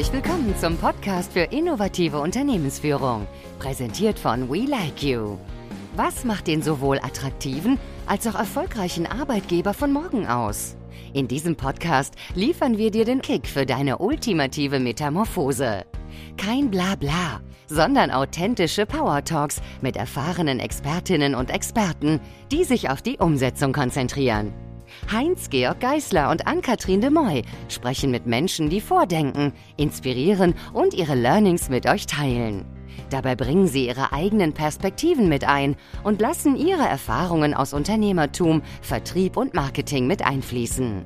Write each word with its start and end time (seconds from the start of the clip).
Herzlich 0.00 0.24
willkommen 0.24 0.56
zum 0.56 0.78
Podcast 0.78 1.30
für 1.30 1.40
innovative 1.40 2.20
Unternehmensführung, 2.20 3.26
präsentiert 3.58 4.18
von 4.18 4.48
We 4.48 4.64
Like 4.64 5.02
You. 5.02 5.36
Was 5.94 6.24
macht 6.24 6.46
den 6.46 6.62
sowohl 6.62 6.96
attraktiven 6.96 7.78
als 8.06 8.26
auch 8.26 8.34
erfolgreichen 8.34 9.06
Arbeitgeber 9.06 9.74
von 9.74 9.92
morgen 9.92 10.26
aus? 10.26 10.74
In 11.12 11.28
diesem 11.28 11.54
Podcast 11.54 12.14
liefern 12.34 12.78
wir 12.78 12.90
dir 12.90 13.04
den 13.04 13.20
Kick 13.20 13.46
für 13.46 13.66
deine 13.66 13.98
ultimative 13.98 14.80
Metamorphose. 14.80 15.84
Kein 16.38 16.70
Blabla, 16.70 17.42
sondern 17.66 18.10
authentische 18.10 18.86
Power 18.86 19.22
Talks 19.22 19.60
mit 19.82 19.98
erfahrenen 19.98 20.60
Expertinnen 20.60 21.34
und 21.34 21.50
Experten, 21.50 22.20
die 22.50 22.64
sich 22.64 22.88
auf 22.88 23.02
die 23.02 23.18
Umsetzung 23.18 23.74
konzentrieren. 23.74 24.54
Heinz-Georg 25.12 25.80
Geißler 25.80 26.30
und 26.30 26.46
Ann-Kathrin 26.46 27.00
de 27.00 27.10
Moy 27.10 27.42
sprechen 27.68 28.10
mit 28.10 28.26
Menschen, 28.26 28.70
die 28.70 28.80
vordenken, 28.80 29.52
inspirieren 29.76 30.54
und 30.72 30.94
ihre 30.94 31.14
Learnings 31.14 31.68
mit 31.68 31.86
euch 31.86 32.06
teilen. 32.06 32.64
Dabei 33.10 33.34
bringen 33.34 33.66
sie 33.66 33.86
ihre 33.86 34.12
eigenen 34.12 34.52
Perspektiven 34.52 35.28
mit 35.28 35.44
ein 35.44 35.76
und 36.04 36.20
lassen 36.20 36.56
ihre 36.56 36.86
Erfahrungen 36.86 37.54
aus 37.54 37.72
Unternehmertum, 37.72 38.62
Vertrieb 38.82 39.36
und 39.36 39.54
Marketing 39.54 40.06
mit 40.06 40.24
einfließen. 40.24 41.04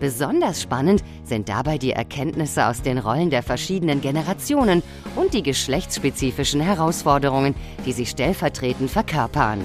Besonders 0.00 0.62
spannend 0.62 1.02
sind 1.24 1.48
dabei 1.48 1.78
die 1.78 1.92
Erkenntnisse 1.92 2.66
aus 2.66 2.82
den 2.82 2.98
Rollen 2.98 3.30
der 3.30 3.42
verschiedenen 3.42 4.00
Generationen 4.00 4.82
und 5.16 5.34
die 5.34 5.42
geschlechtsspezifischen 5.42 6.60
Herausforderungen, 6.60 7.54
die 7.86 7.92
sie 7.92 8.06
stellvertretend 8.06 8.90
verkörpern. 8.90 9.60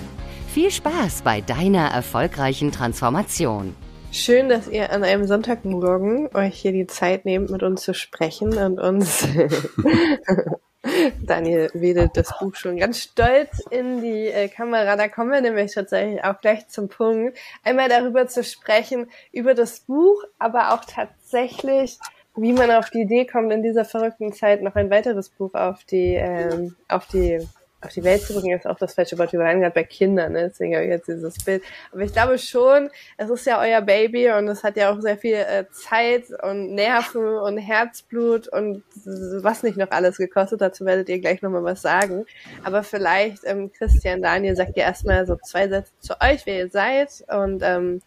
Viel 0.53 0.71
Spaß 0.71 1.21
bei 1.21 1.41
deiner 1.41 1.91
erfolgreichen 1.91 2.71
Transformation. 2.71 3.76
Schön, 4.12 4.49
dass 4.49 4.67
ihr 4.67 4.91
an 4.91 5.03
einem 5.03 5.27
Sonntagmorgen 5.27 6.35
euch 6.35 6.59
hier 6.59 6.72
die 6.72 6.88
Zeit 6.88 7.23
nehmt, 7.23 7.52
mit 7.52 7.62
uns 7.62 7.84
zu 7.84 7.94
sprechen 7.94 8.58
und 8.58 8.80
uns. 8.80 9.27
Daniel 11.23 11.70
wedelt 11.75 12.17
das 12.17 12.33
Buch 12.39 12.55
schon 12.55 12.77
ganz 12.77 13.00
stolz 13.00 13.59
in 13.70 14.02
die 14.02 14.25
äh, 14.25 14.47
Kamera. 14.47 14.95
Da 14.95 15.08
kommen 15.08 15.31
wir 15.31 15.42
nämlich 15.42 15.75
tatsächlich 15.75 16.23
auch 16.23 16.42
gleich 16.42 16.67
zum 16.67 16.89
Punkt. 16.89 17.38
Einmal 17.64 17.88
darüber 17.88 18.25
zu 18.25 18.44
sprechen, 18.44 19.08
über 19.31 19.53
das 19.53 19.81
Buch, 19.81 20.23
aber 20.39 20.73
auch 20.73 20.83
tatsächlich, 20.83 22.00
wie 22.36 22.53
man 22.53 22.72
auf 22.72 22.89
die 22.89 23.02
Idee 23.02 23.27
kommt, 23.27 23.53
in 23.53 23.61
dieser 23.61 23.86
verrückten 23.86 24.33
Zeit 24.33 24.64
noch 24.64 24.73
ein 24.73 24.89
weiteres 24.89 25.30
Buch 25.30 25.53
auf 25.53 25.83
die, 25.83 26.16
ähm, 26.16 26.75
auf 26.88 27.05
die 27.05 27.47
auf 27.81 27.94
die 27.94 28.03
Welt 28.03 28.22
zu 28.22 28.33
bringen, 28.33 28.58
ist 28.58 28.67
auch 28.67 28.77
das 28.77 28.94
falsche 28.94 29.17
Wort. 29.17 29.31
Wir 29.31 29.39
waren 29.39 29.61
gerade 29.61 29.73
bei 29.73 29.83
Kindern, 29.83 30.33
ne? 30.33 30.49
deswegen 30.49 30.75
habe 30.75 30.83
ich 30.83 30.91
jetzt 30.91 31.08
dieses 31.08 31.44
Bild. 31.44 31.63
Aber 31.91 32.02
ich 32.02 32.11
glaube 32.11 32.38
schon, 32.38 32.89
es 33.17 33.30
ist 33.30 33.45
ja 33.45 33.61
euer 33.61 33.81
Baby 33.81 34.31
und 34.31 34.47
es 34.49 34.63
hat 34.63 34.75
ja 34.75 34.91
auch 34.91 34.99
sehr 34.99 35.17
viel 35.17 35.36
äh, 35.36 35.66
Zeit 35.71 36.25
und 36.44 36.75
Nerven 36.75 37.38
und 37.38 37.58
Herzblut 37.58 38.49
und 38.49 38.83
was 39.05 39.63
nicht 39.63 39.77
noch 39.77 39.91
alles 39.91 40.17
gekostet. 40.17 40.61
Dazu 40.61 40.86
werdet 40.86 41.08
ihr 41.08 41.19
gleich 41.19 41.41
nochmal 41.41 41.63
was 41.63 41.81
sagen. 41.81 42.25
Aber 42.63 42.83
vielleicht, 42.83 43.45
ähm, 43.45 43.71
Christian, 43.71 44.21
Daniel, 44.21 44.55
sagt 44.55 44.75
ihr 44.75 44.83
erstmal 44.83 45.25
so 45.25 45.38
zwei 45.38 45.69
Sätze 45.69 45.91
zu 45.99 46.19
euch, 46.19 46.45
wer 46.45 46.58
ihr 46.58 46.69
seid 46.69 47.23
und 47.30 47.61
ähm, 47.64 48.02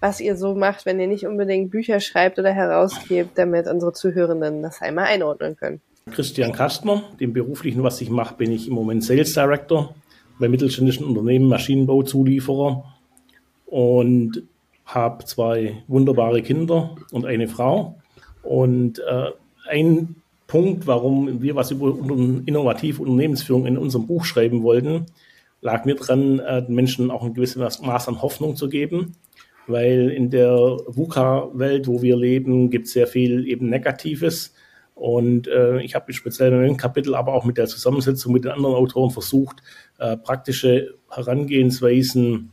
was 0.00 0.20
ihr 0.20 0.36
so 0.36 0.54
macht, 0.54 0.86
wenn 0.86 1.00
ihr 1.00 1.06
nicht 1.06 1.26
unbedingt 1.26 1.70
Bücher 1.70 2.00
schreibt 2.00 2.38
oder 2.38 2.52
herausgebt, 2.52 3.38
damit 3.38 3.68
unsere 3.68 3.92
Zuhörenden 3.92 4.62
das 4.62 4.82
einmal 4.82 5.06
einordnen 5.06 5.56
können. 5.56 5.80
Christian 6.10 6.52
Kastner. 6.52 7.02
Dem 7.18 7.32
beruflichen, 7.32 7.82
was 7.82 8.00
ich 8.00 8.10
mache, 8.10 8.36
bin 8.36 8.52
ich 8.52 8.68
im 8.68 8.74
Moment 8.74 9.02
Sales 9.02 9.32
Director 9.32 9.94
bei 10.38 10.48
mittelständischen 10.48 11.06
Unternehmen, 11.06 11.48
Maschinenbauzulieferer 11.48 12.84
und 13.66 14.42
habe 14.84 15.24
zwei 15.24 15.82
wunderbare 15.86 16.42
Kinder 16.42 16.94
und 17.10 17.24
eine 17.24 17.48
Frau. 17.48 17.98
Und 18.42 18.98
äh, 18.98 19.30
ein 19.68 20.16
Punkt, 20.46 20.86
warum 20.86 21.40
wir 21.40 21.56
was 21.56 21.70
über 21.70 21.96
innovative 22.46 23.00
Unternehmensführung 23.00 23.64
in 23.64 23.78
unserem 23.78 24.06
Buch 24.06 24.26
schreiben 24.26 24.62
wollten, 24.62 25.06
lag 25.62 25.86
mir 25.86 25.94
dran, 25.94 26.38
äh, 26.38 26.62
den 26.62 26.74
Menschen 26.74 27.10
auch 27.10 27.24
ein 27.24 27.32
gewisses 27.32 27.80
Maß 27.80 28.08
an 28.08 28.20
Hoffnung 28.20 28.56
zu 28.56 28.68
geben. 28.68 29.12
Weil 29.66 30.10
in 30.10 30.28
der 30.28 30.54
VUCA-Welt, 30.86 31.86
wo 31.86 32.02
wir 32.02 32.18
leben, 32.18 32.68
gibt 32.68 32.86
es 32.86 32.92
sehr 32.92 33.06
viel 33.06 33.48
eben 33.48 33.70
Negatives 33.70 34.52
und 34.94 35.48
äh, 35.48 35.80
ich 35.82 35.94
habe 35.94 36.12
speziell 36.12 36.52
in 36.52 36.62
dem 36.62 36.76
Kapitel, 36.76 37.14
aber 37.14 37.34
auch 37.34 37.44
mit 37.44 37.58
der 37.58 37.66
Zusammensetzung 37.66 38.32
mit 38.32 38.44
den 38.44 38.52
anderen 38.52 38.76
Autoren 38.76 39.10
versucht, 39.10 39.56
äh, 39.98 40.16
praktische 40.16 40.94
Herangehensweisen, 41.10 42.52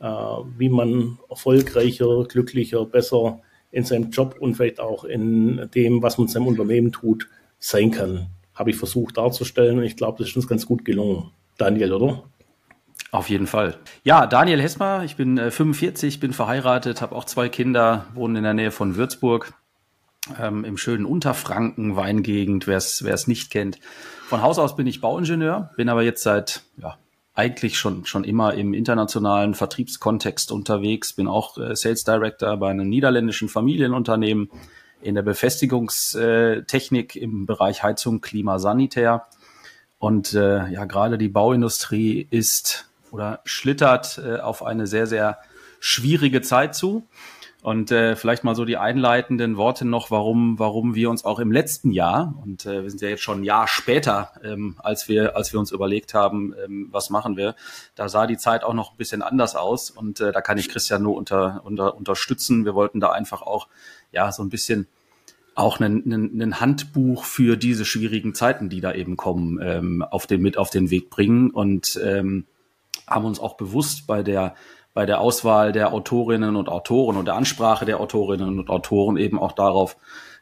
äh, 0.00 0.06
wie 0.06 0.68
man 0.68 1.18
erfolgreicher, 1.30 2.24
glücklicher, 2.24 2.84
besser 2.86 3.40
in 3.70 3.84
seinem 3.84 4.10
Job 4.10 4.36
und 4.40 4.56
vielleicht 4.56 4.80
auch 4.80 5.04
in 5.04 5.68
dem, 5.74 6.02
was 6.02 6.18
man 6.18 6.26
in 6.26 6.32
seinem 6.32 6.48
Unternehmen 6.48 6.90
tut, 6.90 7.28
sein 7.58 7.92
kann. 7.92 8.28
Habe 8.54 8.70
ich 8.70 8.76
versucht 8.76 9.16
darzustellen 9.16 9.78
und 9.78 9.84
ich 9.84 9.96
glaube, 9.96 10.18
das 10.18 10.28
ist 10.28 10.36
uns 10.36 10.48
ganz 10.48 10.66
gut 10.66 10.84
gelungen. 10.84 11.30
Daniel, 11.56 11.92
oder? 11.92 12.24
Auf 13.12 13.28
jeden 13.30 13.46
Fall. 13.46 13.76
Ja, 14.02 14.26
Daniel 14.26 14.60
Hesmer, 14.60 15.04
ich 15.04 15.16
bin 15.16 15.38
äh, 15.38 15.50
45, 15.52 16.18
bin 16.18 16.32
verheiratet, 16.32 17.00
habe 17.00 17.14
auch 17.14 17.24
zwei 17.24 17.48
Kinder, 17.48 18.06
wohne 18.14 18.38
in 18.38 18.44
der 18.44 18.54
Nähe 18.54 18.70
von 18.72 18.96
Würzburg 18.96 19.54
ähm, 20.40 20.64
im 20.64 20.76
schönen 20.76 21.06
Unterfranken 21.06 21.96
Weingegend, 21.96 22.66
wer 22.66 22.76
es 22.76 23.26
nicht 23.26 23.50
kennt. 23.50 23.78
Von 24.28 24.42
Haus 24.42 24.58
aus 24.58 24.76
bin 24.76 24.86
ich 24.86 25.00
Bauingenieur, 25.00 25.70
bin 25.76 25.88
aber 25.88 26.02
jetzt 26.02 26.22
seit 26.22 26.62
ja, 26.78 26.98
eigentlich 27.34 27.78
schon 27.78 28.06
schon 28.06 28.24
immer 28.24 28.54
im 28.54 28.74
internationalen 28.74 29.54
Vertriebskontext 29.54 30.50
unterwegs, 30.50 31.12
bin 31.12 31.28
auch 31.28 31.58
äh, 31.58 31.76
Sales 31.76 32.04
Director 32.04 32.56
bei 32.56 32.70
einem 32.70 32.88
niederländischen 32.88 33.48
Familienunternehmen 33.48 34.50
in 35.02 35.14
der 35.14 35.22
Befestigungstechnik 35.22 37.16
im 37.16 37.46
Bereich 37.46 37.82
Heizung, 37.82 38.20
Klima, 38.20 38.58
Sanitär. 38.58 39.26
Und 39.98 40.34
äh, 40.34 40.68
ja, 40.68 40.84
gerade 40.84 41.18
die 41.18 41.28
Bauindustrie 41.28 42.26
ist 42.30 42.88
oder 43.10 43.40
schlittert 43.44 44.18
äh, 44.18 44.38
auf 44.38 44.64
eine 44.64 44.86
sehr, 44.86 45.06
sehr 45.06 45.38
schwierige 45.80 46.42
Zeit 46.42 46.74
zu. 46.74 47.06
Und 47.66 47.90
äh, 47.90 48.14
vielleicht 48.14 48.44
mal 48.44 48.54
so 48.54 48.64
die 48.64 48.76
einleitenden 48.76 49.56
Worte 49.56 49.84
noch, 49.84 50.12
warum, 50.12 50.56
warum 50.56 50.94
wir 50.94 51.10
uns 51.10 51.24
auch 51.24 51.40
im 51.40 51.50
letzten 51.50 51.90
Jahr, 51.90 52.32
und 52.44 52.64
äh, 52.64 52.84
wir 52.84 52.90
sind 52.90 53.02
ja 53.02 53.08
jetzt 53.08 53.24
schon 53.24 53.40
ein 53.40 53.42
Jahr 53.42 53.66
später, 53.66 54.30
ähm, 54.44 54.76
als, 54.78 55.08
wir, 55.08 55.34
als 55.34 55.52
wir 55.52 55.58
uns 55.58 55.72
überlegt 55.72 56.14
haben, 56.14 56.54
ähm, 56.64 56.86
was 56.92 57.10
machen 57.10 57.36
wir, 57.36 57.56
da 57.96 58.08
sah 58.08 58.28
die 58.28 58.36
Zeit 58.36 58.62
auch 58.62 58.72
noch 58.72 58.92
ein 58.92 58.96
bisschen 58.98 59.20
anders 59.20 59.56
aus. 59.56 59.90
Und 59.90 60.20
äh, 60.20 60.30
da 60.30 60.42
kann 60.42 60.58
ich 60.58 60.68
Christian 60.68 61.02
nur 61.02 61.16
unter, 61.16 61.62
unter, 61.64 61.96
unterstützen. 61.96 62.64
Wir 62.64 62.76
wollten 62.76 63.00
da 63.00 63.10
einfach 63.10 63.42
auch 63.42 63.66
ja 64.12 64.30
so 64.30 64.44
ein 64.44 64.48
bisschen 64.48 64.86
auch 65.56 65.80
ein, 65.80 66.60
Handbuch 66.60 67.24
für 67.24 67.56
diese 67.56 67.84
schwierigen 67.84 68.32
Zeiten, 68.32 68.68
die 68.68 68.80
da 68.80 68.92
eben 68.92 69.16
kommen, 69.16 69.58
ähm, 69.60 70.04
auf 70.08 70.28
den, 70.28 70.40
mit 70.40 70.56
auf 70.56 70.70
den 70.70 70.90
Weg 70.90 71.10
bringen 71.10 71.50
und 71.50 71.98
ähm, 72.00 72.46
haben 73.08 73.24
uns 73.24 73.40
auch 73.40 73.56
bewusst 73.56 74.06
bei 74.06 74.22
der 74.22 74.54
bei 74.96 75.04
der 75.04 75.20
Auswahl 75.20 75.72
der 75.72 75.92
Autorinnen 75.92 76.56
und 76.56 76.70
Autoren 76.70 77.18
und 77.18 77.26
der 77.26 77.34
Ansprache 77.34 77.84
der 77.84 78.00
Autorinnen 78.00 78.58
und 78.58 78.70
Autoren 78.70 79.18
eben 79.18 79.38
auch 79.38 79.52
darauf 79.52 79.98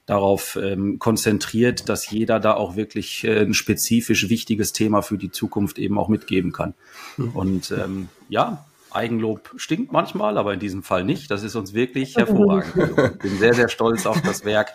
darauf 0.06 0.56
ähm, 0.62 1.00
konzentriert, 1.00 1.88
dass 1.88 2.08
jeder 2.08 2.38
da 2.38 2.54
auch 2.54 2.76
wirklich 2.76 3.24
äh, 3.24 3.40
ein 3.40 3.52
spezifisch 3.52 4.28
wichtiges 4.28 4.72
Thema 4.72 5.02
für 5.02 5.18
die 5.18 5.32
Zukunft 5.32 5.76
eben 5.80 5.98
auch 5.98 6.06
mitgeben 6.06 6.52
kann. 6.52 6.74
Mhm. 7.16 7.30
Und 7.30 7.70
ähm, 7.72 8.08
ja, 8.28 8.64
Eigenlob 8.92 9.50
stinkt 9.56 9.90
manchmal, 9.90 10.38
aber 10.38 10.54
in 10.54 10.60
diesem 10.60 10.84
Fall 10.84 11.02
nicht. 11.02 11.32
Das 11.32 11.42
ist 11.42 11.56
uns 11.56 11.74
wirklich 11.74 12.14
hervorragend. 12.16 12.76
Ich 12.76 13.18
bin 13.18 13.38
sehr, 13.38 13.54
sehr 13.54 13.68
stolz 13.68 14.06
auf 14.06 14.22
das 14.22 14.44
Werk, 14.44 14.72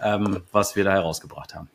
ähm, 0.00 0.42
was 0.52 0.76
wir 0.76 0.84
da 0.84 0.92
herausgebracht 0.92 1.52
haben. 1.56 1.68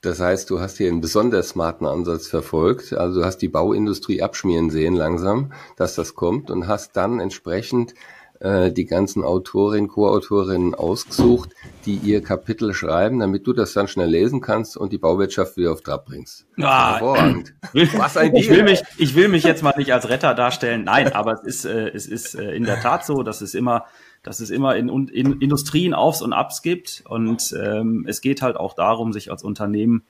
Das 0.00 0.20
heißt, 0.20 0.48
du 0.50 0.60
hast 0.60 0.78
hier 0.78 0.88
einen 0.88 1.00
besonders 1.00 1.50
smarten 1.50 1.86
Ansatz 1.86 2.28
verfolgt. 2.28 2.92
Also 2.92 3.20
du 3.20 3.26
hast 3.26 3.38
die 3.38 3.48
Bauindustrie 3.48 4.22
abschmieren 4.22 4.70
sehen 4.70 4.94
langsam, 4.94 5.52
dass 5.76 5.94
das 5.94 6.14
kommt 6.14 6.50
und 6.50 6.68
hast 6.68 6.96
dann 6.96 7.20
entsprechend 7.20 7.94
äh, 8.40 8.70
die 8.70 8.86
ganzen 8.86 9.24
Autorinnen, 9.24 9.88
Co-Autorinnen 9.88 10.74
ausgesucht, 10.74 11.50
die 11.86 11.96
ihr 11.96 12.22
Kapitel 12.22 12.72
schreiben, 12.72 13.18
damit 13.18 13.46
du 13.46 13.52
das 13.52 13.72
dann 13.72 13.88
schnell 13.88 14.08
lesen 14.08 14.40
kannst 14.40 14.76
und 14.76 14.92
die 14.92 14.98
Bauwirtschaft 14.98 15.56
wieder 15.56 15.72
auf 15.72 15.82
Trab 15.82 16.06
bringst. 16.06 16.46
Ah, 16.60 16.92
Hervorragend. 16.92 17.54
Was 17.96 18.16
ein 18.16 18.36
ich 18.36 18.48
will 18.48 18.62
mich, 18.62 18.82
ich 18.96 19.16
will 19.16 19.26
mich 19.28 19.42
jetzt 19.42 19.64
mal 19.64 19.74
nicht 19.76 19.92
als 19.92 20.08
Retter 20.08 20.34
darstellen. 20.34 20.84
Nein, 20.84 21.12
aber 21.12 21.32
es 21.32 21.42
ist, 21.42 21.64
äh, 21.64 21.88
es 21.88 22.06
ist 22.06 22.36
äh, 22.36 22.52
in 22.52 22.64
der 22.64 22.80
Tat 22.80 23.04
so, 23.04 23.24
dass 23.24 23.40
es 23.40 23.54
immer 23.54 23.86
dass 24.28 24.40
es 24.40 24.50
immer 24.50 24.76
in, 24.76 24.90
in 25.08 25.40
Industrien 25.40 25.94
Aufs 25.94 26.20
und 26.20 26.34
Abs 26.34 26.60
gibt. 26.60 27.02
Und 27.08 27.56
ähm, 27.58 28.04
es 28.06 28.20
geht 28.20 28.42
halt 28.42 28.58
auch 28.58 28.74
darum, 28.74 29.14
sich 29.14 29.30
als 29.30 29.42
Unternehmen 29.42 30.02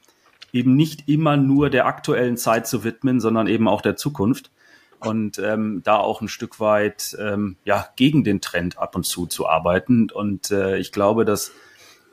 eben 0.53 0.75
nicht 0.75 1.09
immer 1.09 1.37
nur 1.37 1.71
der 1.71 1.87
aktuellen 1.87 2.37
Zeit 2.37 2.67
zu 2.67 2.83
widmen, 2.83 3.21
sondern 3.21 3.47
eben 3.47 3.69
auch 3.69 3.81
der 3.81 3.95
Zukunft. 3.95 4.51
Und 4.99 5.39
ähm, 5.39 5.83
da 5.85 5.99
auch 5.99 6.21
ein 6.21 6.27
Stück 6.27 6.59
weit 6.59 7.17
ähm, 7.21 7.59
ja, 7.65 7.87
gegen 7.95 8.25
den 8.25 8.41
Trend 8.41 8.77
ab 8.77 8.97
und 8.97 9.07
zu 9.07 9.27
zu 9.27 9.49
arbeiten. 9.49 10.11
Und 10.11 10.51
äh, 10.51 10.79
ich 10.79 10.91
glaube, 10.91 11.25
dass, 11.25 11.53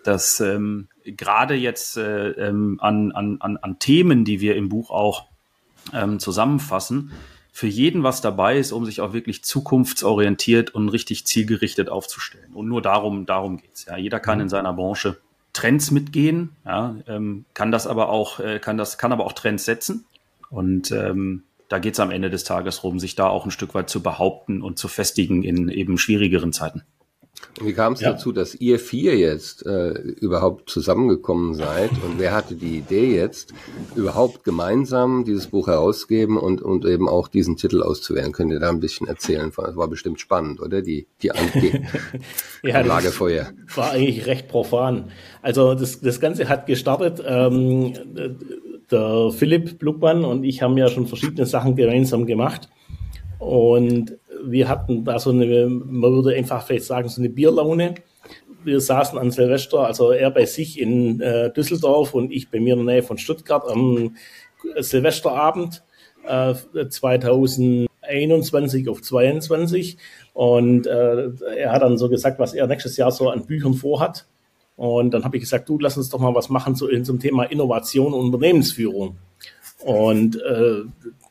dass 0.03 0.39
ähm, 0.41 0.89
gerade 1.05 1.55
jetzt 1.55 1.97
äh, 1.97 2.29
ähm, 2.33 2.77
an, 2.81 3.13
an, 3.13 3.39
an 3.39 3.79
Themen, 3.79 4.25
die 4.25 4.41
wir 4.41 4.55
im 4.55 4.69
Buch 4.69 4.91
auch 4.91 5.25
ähm, 5.91 6.19
zusammenfassen, 6.19 7.13
für 7.55 7.67
jeden 7.67 8.03
was 8.03 8.19
dabei 8.19 8.57
ist, 8.57 8.73
um 8.73 8.83
sich 8.83 8.99
auch 8.99 9.13
wirklich 9.13 9.41
zukunftsorientiert 9.41 10.75
und 10.75 10.89
richtig 10.89 11.25
zielgerichtet 11.25 11.87
aufzustellen. 11.87 12.51
Und 12.53 12.67
nur 12.67 12.81
darum, 12.81 13.25
darum 13.25 13.55
geht's. 13.55 13.85
Ja, 13.85 13.95
jeder 13.95 14.19
kann 14.19 14.39
mhm. 14.39 14.41
in 14.41 14.49
seiner 14.49 14.73
Branche 14.73 15.19
Trends 15.53 15.89
mitgehen, 15.89 16.49
ja, 16.65 16.97
ähm, 17.07 17.45
kann 17.53 17.71
das 17.71 17.87
aber 17.87 18.09
auch, 18.09 18.41
äh, 18.41 18.59
kann 18.59 18.75
das, 18.75 18.97
kann 18.97 19.13
aber 19.13 19.25
auch 19.25 19.31
Trends 19.31 19.63
setzen. 19.63 20.03
Und 20.49 20.91
ähm, 20.91 21.43
da 21.69 21.79
geht 21.79 21.93
es 21.93 22.01
am 22.01 22.11
Ende 22.11 22.29
des 22.29 22.43
Tages 22.43 22.83
rum, 22.83 22.99
sich 22.99 23.15
da 23.15 23.29
auch 23.29 23.45
ein 23.45 23.51
Stück 23.51 23.73
weit 23.73 23.89
zu 23.89 24.03
behaupten 24.03 24.61
und 24.61 24.77
zu 24.77 24.89
festigen 24.89 25.43
in 25.43 25.69
eben 25.69 25.97
schwierigeren 25.97 26.51
Zeiten. 26.51 26.83
Und 27.59 27.67
wie 27.67 27.73
kam 27.73 27.93
es 27.93 28.01
ja. 28.01 28.11
dazu, 28.11 28.31
dass 28.31 28.55
ihr 28.55 28.79
vier 28.79 29.17
jetzt 29.17 29.65
äh, 29.65 29.91
überhaupt 29.91 30.69
zusammengekommen 30.69 31.53
seid? 31.53 31.91
Und 31.91 32.17
wer 32.19 32.33
hatte 32.33 32.55
die 32.55 32.77
Idee 32.77 33.15
jetzt, 33.15 33.53
überhaupt 33.95 34.43
gemeinsam 34.43 35.23
dieses 35.23 35.47
Buch 35.47 35.67
herausgeben 35.67 36.37
und, 36.37 36.61
und 36.61 36.85
eben 36.85 37.07
auch 37.07 37.27
diesen 37.27 37.55
Titel 37.55 37.81
auszuwählen? 37.81 38.31
Könnt 38.31 38.51
ihr 38.51 38.59
da 38.59 38.69
ein 38.69 38.81
bisschen 38.81 39.07
erzählen? 39.07 39.51
Das 39.55 39.75
war 39.75 39.87
bestimmt 39.87 40.19
spannend, 40.19 40.59
oder? 40.59 40.81
Die, 40.81 41.07
die, 41.21 41.31
die 41.55 41.81
ja, 42.67 42.81
Lagerfeuer. 42.81 43.51
War 43.75 43.91
eigentlich 43.91 44.25
recht 44.25 44.47
profan. 44.47 45.11
Also 45.41 45.75
das, 45.75 46.01
das 46.01 46.19
Ganze 46.19 46.49
hat 46.49 46.65
gestartet. 46.65 47.23
Ähm, 47.25 47.93
der 48.91 49.31
Philipp 49.31 49.79
Blugmann 49.79 50.25
und 50.25 50.43
ich 50.43 50.61
haben 50.61 50.77
ja 50.77 50.89
schon 50.89 51.07
verschiedene 51.07 51.45
Sachen 51.45 51.75
gemeinsam 51.75 52.25
gemacht. 52.25 52.69
Und 53.39 54.17
wir 54.43 54.67
hatten 54.67 55.05
da 55.05 55.19
so 55.19 55.31
eine, 55.31 55.67
man 55.67 56.11
würde 56.11 56.35
einfach 56.35 56.65
vielleicht 56.65 56.85
sagen, 56.85 57.09
so 57.09 57.21
eine 57.21 57.29
Bierlaune. 57.29 57.95
Wir 58.63 58.79
saßen 58.79 59.19
an 59.19 59.31
Silvester, 59.31 59.85
also 59.85 60.11
er 60.11 60.31
bei 60.31 60.45
sich 60.45 60.79
in 60.79 61.21
äh, 61.21 61.51
Düsseldorf 61.53 62.13
und 62.13 62.31
ich 62.31 62.49
bei 62.49 62.59
mir 62.59 62.73
in 62.73 62.85
der 62.85 62.95
Nähe 62.95 63.03
von 63.03 63.17
Stuttgart 63.17 63.63
am 63.69 64.15
Silvesterabend 64.77 65.83
äh, 66.27 66.55
2021 66.89 68.89
auf 68.89 69.01
22 69.01 69.97
und 70.33 70.87
äh, 70.87 71.29
er 71.55 71.71
hat 71.71 71.81
dann 71.81 71.97
so 71.97 72.09
gesagt, 72.09 72.39
was 72.39 72.53
er 72.53 72.67
nächstes 72.67 72.97
Jahr 72.97 73.11
so 73.11 73.29
an 73.29 73.45
Büchern 73.45 73.73
vorhat. 73.73 74.25
Und 74.75 75.13
dann 75.13 75.23
habe 75.23 75.37
ich 75.37 75.43
gesagt, 75.43 75.69
du 75.69 75.79
lass 75.79 75.95
uns 75.95 76.09
doch 76.09 76.19
mal 76.19 76.35
was 76.35 76.49
machen 76.49 76.75
zu, 76.75 76.89
zum 77.03 77.19
Thema 77.19 77.45
Innovation 77.45 78.13
und 78.13 78.25
Unternehmensführung. 78.25 79.15
Und 79.79 80.35
äh, 80.41 80.81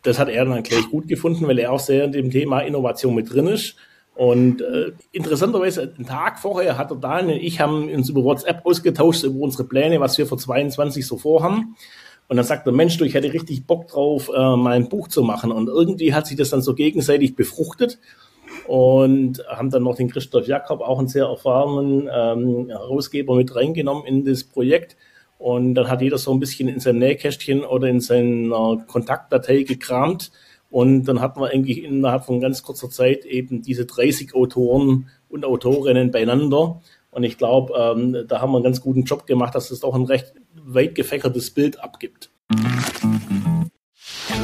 das 0.05 0.19
hat 0.19 0.29
er 0.29 0.45
dann 0.45 0.63
gleich 0.63 0.89
gut 0.91 1.09
gefunden, 1.09 1.49
weil 1.49 1.59
er 1.59 1.73
auch 1.73 1.81
sehr 1.81 2.05
in 2.05 2.13
dem 2.13 2.31
Thema 2.31 2.61
Innovation 2.61 3.15
mit 3.15 3.33
drin 3.33 3.49
ist. 3.49 3.77
Und 4.15 4.61
äh, 4.61 4.93
interessanterweise, 5.11 5.93
einen 5.97 6.07
Tag 6.07 6.39
vorher 6.39 6.79
hat 6.79 6.93
er 6.93 6.97
Daniel 6.97 7.39
und 7.39 7.43
ich 7.43 7.61
haben 7.61 7.89
uns 7.89 8.09
über 8.09 8.23
WhatsApp 8.23 8.65
ausgetauscht 8.65 9.25
über 9.25 9.41
unsere 9.41 9.65
Pläne, 9.65 9.99
was 9.99 10.17
wir 10.19 10.27
für 10.27 10.37
22 10.37 11.05
so 11.05 11.19
vorhaben. 11.19 11.75
Und 12.29 12.37
dann 12.37 12.47
sagt 12.47 12.67
der 12.67 12.73
Mensch, 12.73 12.97
du, 12.97 13.05
ich 13.05 13.15
hätte 13.15 13.33
richtig 13.33 13.67
Bock 13.67 13.89
drauf, 13.89 14.31
äh, 14.35 14.57
mal 14.57 14.77
ein 14.77 14.89
Buch 14.89 15.09
zu 15.09 15.23
machen. 15.23 15.51
Und 15.51 15.69
irgendwie 15.69 16.15
hat 16.15 16.27
sich 16.27 16.37
das 16.37 16.51
dann 16.51 16.63
so 16.63 16.75
gegenseitig 16.75 17.35
befruchtet 17.35 17.99
und 18.67 19.45
haben 19.49 19.71
dann 19.71 19.83
noch 19.83 19.97
den 19.97 20.11
Christoph 20.11 20.47
Jakob, 20.47 20.81
auch 20.81 20.99
einen 20.99 21.09
sehr 21.09 21.27
erfahrenen 21.27 22.09
ähm, 22.13 22.69
Herausgeber, 22.69 23.35
mit 23.35 23.55
reingenommen 23.55 24.07
in 24.07 24.25
das 24.25 24.45
Projekt. 24.45 24.97
Und 25.45 25.75
dann 25.75 25.91
hat 25.91 26.01
jeder 26.01 26.17
so 26.17 26.33
ein 26.33 26.41
bisschen 26.41 26.69
in 26.69 26.81
seinem 26.81 27.01
Nähkästchen 27.01 27.65
oder 27.65 27.87
in 27.87 28.01
seiner 28.01 28.83
Kontaktdatei 28.87 29.65
gekramt. 29.65 30.33
Und 30.71 31.05
dann 31.05 31.21
hatten 31.21 31.39
wir 31.39 31.51
eigentlich 31.51 31.85
innerhalb 31.85 32.25
von 32.25 32.41
ganz 32.41 32.63
kurzer 32.63 32.89
Zeit 32.89 33.27
eben 33.27 33.61
diese 33.61 33.85
30 33.85 34.35
Autoren 34.35 35.11
und 35.29 35.45
Autorinnen 35.45 36.11
beieinander. 36.11 36.81
Und 37.11 37.25
ich 37.25 37.37
glaube, 37.37 37.75
ähm, 37.77 38.25
da 38.27 38.41
haben 38.41 38.53
wir 38.53 38.57
einen 38.57 38.65
ganz 38.65 38.81
guten 38.81 39.03
Job 39.05 39.27
gemacht, 39.27 39.55
dass 39.55 39.71
es 39.71 39.81
doch 39.81 39.95
ein 39.95 40.07
recht 40.07 40.33
weit 40.55 40.95
gefächertes 40.95 41.51
Bild 41.51 41.79
abgibt. 41.79 42.31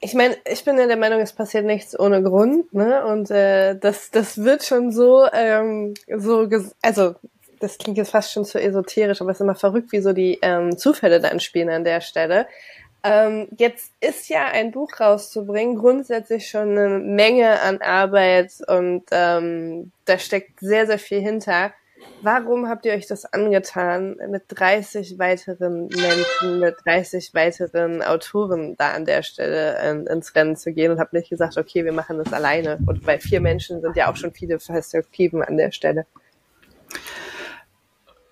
ich 0.00 0.14
meine, 0.14 0.36
ich 0.50 0.64
bin 0.64 0.78
ja 0.78 0.86
der 0.86 0.96
Meinung, 0.96 1.20
es 1.20 1.32
passiert 1.32 1.64
nichts 1.64 1.98
ohne 1.98 2.22
Grund, 2.22 2.72
ne? 2.74 3.04
Und 3.06 3.30
äh, 3.30 3.76
das, 3.78 4.10
das 4.10 4.44
wird 4.44 4.64
schon 4.64 4.92
so, 4.92 5.26
ähm, 5.32 5.94
so, 6.14 6.48
also 6.82 7.14
das 7.60 7.78
klingt 7.78 7.96
jetzt 7.98 8.10
fast 8.10 8.32
schon 8.32 8.44
zu 8.44 8.60
esoterisch, 8.60 9.20
aber 9.20 9.30
es 9.30 9.38
ist 9.38 9.42
immer 9.42 9.54
verrückt, 9.54 9.92
wie 9.92 10.00
so 10.00 10.12
die 10.12 10.38
ähm, 10.42 10.76
Zufälle 10.76 11.20
dann 11.20 11.40
spielen 11.40 11.70
an 11.70 11.84
der 11.84 12.00
Stelle. 12.00 12.46
Ähm, 13.02 13.48
jetzt 13.56 13.92
ist 14.00 14.28
ja 14.28 14.46
ein 14.46 14.72
Buch 14.72 15.00
rauszubringen 15.00 15.76
grundsätzlich 15.76 16.48
schon 16.48 16.76
eine 16.76 16.98
Menge 16.98 17.60
an 17.60 17.80
Arbeit 17.80 18.52
und 18.66 19.04
ähm, 19.12 19.92
da 20.04 20.18
steckt 20.18 20.60
sehr, 20.60 20.86
sehr 20.86 20.98
viel 20.98 21.20
hinter. 21.20 21.72
Warum 22.22 22.68
habt 22.68 22.86
ihr 22.86 22.92
euch 22.92 23.06
das 23.06 23.24
angetan, 23.32 24.16
mit 24.28 24.44
30 24.48 25.18
weiteren 25.18 25.88
Menschen, 25.88 26.60
mit 26.60 26.74
30 26.84 27.34
weiteren 27.34 28.02
Autoren 28.02 28.74
da 28.76 28.92
an 28.92 29.04
der 29.04 29.22
Stelle 29.22 29.78
in, 29.90 30.06
ins 30.06 30.34
Rennen 30.34 30.56
zu 30.56 30.72
gehen 30.72 30.90
und 30.90 30.98
habt 30.98 31.12
nicht 31.12 31.30
gesagt, 31.30 31.56
okay, 31.56 31.84
wir 31.84 31.92
machen 31.92 32.18
das 32.18 32.32
alleine? 32.32 32.78
Und 32.86 33.04
bei 33.04 33.18
vier 33.18 33.40
Menschen 33.40 33.80
sind 33.80 33.96
ja 33.96 34.10
auch 34.10 34.16
schon 34.16 34.32
viele 34.32 34.58
Perspektiven 34.58 35.42
an 35.42 35.56
der 35.56 35.70
Stelle. 35.72 36.06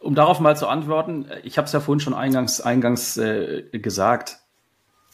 Um 0.01 0.15
darauf 0.15 0.41
mal 0.41 0.57
zu 0.57 0.67
antworten, 0.67 1.31
ich 1.45 1.57
habe 1.57 1.67
es 1.67 1.73
ja 1.73 1.81
vorhin 1.81 2.01
schon 2.01 2.15
eingangs, 2.15 2.61
eingangs 2.61 3.17
äh, 3.17 3.63
gesagt, 3.73 4.39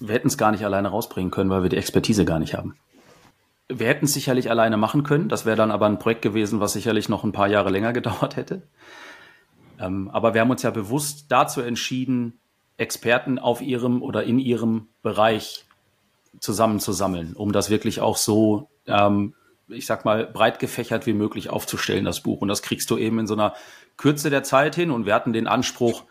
wir 0.01 0.15
hätten 0.15 0.29
es 0.29 0.39
gar 0.39 0.51
nicht 0.51 0.65
alleine 0.65 0.89
rausbringen 0.89 1.31
können, 1.31 1.51
weil 1.51 1.63
wir 1.63 1.69
die 1.69 1.77
Expertise 1.77 2.25
gar 2.25 2.39
nicht 2.39 2.55
haben. 2.55 2.77
Wir 3.73 3.87
hätten 3.87 4.07
es 4.07 4.13
sicherlich 4.13 4.51
alleine 4.51 4.77
machen 4.77 5.05
können. 5.05 5.29
Das 5.29 5.47
wäre 5.47 5.57
dann 5.57 5.71
aber 5.71 5.87
ein 5.87 5.99
Projekt 5.99 6.23
gewesen, 6.23 6.61
was 6.61 6.73
sicherlich 6.73 7.09
noch 7.09 7.25
ein 7.25 7.33
paar 7.33 7.49
Jahre 7.49 7.71
länger 7.71 7.93
gedauert 7.95 8.37
hätte. 8.37 8.63
Ähm, 9.79 10.11
aber 10.13 10.35
wir 10.35 10.41
haben 10.41 10.51
uns 10.51 10.63
ja 10.63 10.71
bewusst 10.71 11.27
dazu 11.29 11.61
entschieden, 11.61 12.39
Experten 12.77 13.39
auf 13.39 13.61
ihrem 13.61 14.03
oder 14.03 14.25
in 14.25 14.39
ihrem 14.39 14.89
Bereich 15.03 15.65
zusammenzusammeln, 16.41 17.35
um 17.35 17.53
das 17.53 17.71
wirklich 17.71 18.01
auch 18.01 18.17
so, 18.17 18.69
ähm, 18.87 19.35
ich 19.69 19.87
sag 19.87 20.05
mal, 20.05 20.27
breit 20.27 20.59
gefächert 20.59 21.07
wie 21.07 21.13
möglich 21.13 21.51
aufzustellen, 21.51 22.05
das 22.05 22.21
Buch. 22.21 22.41
Und 22.41 22.49
das 22.49 22.63
kriegst 22.63 22.91
du 22.91 22.97
eben 22.97 23.19
in 23.19 23.27
so 23.27 23.35
einer 23.35 23.55
Kürze 23.97 24.31
der 24.31 24.43
Zeit 24.43 24.75
hin. 24.75 24.91
Und 24.91 25.07
wir 25.07 25.15
hatten 25.15 25.33
den 25.33 25.47
Anspruch, 25.47 26.05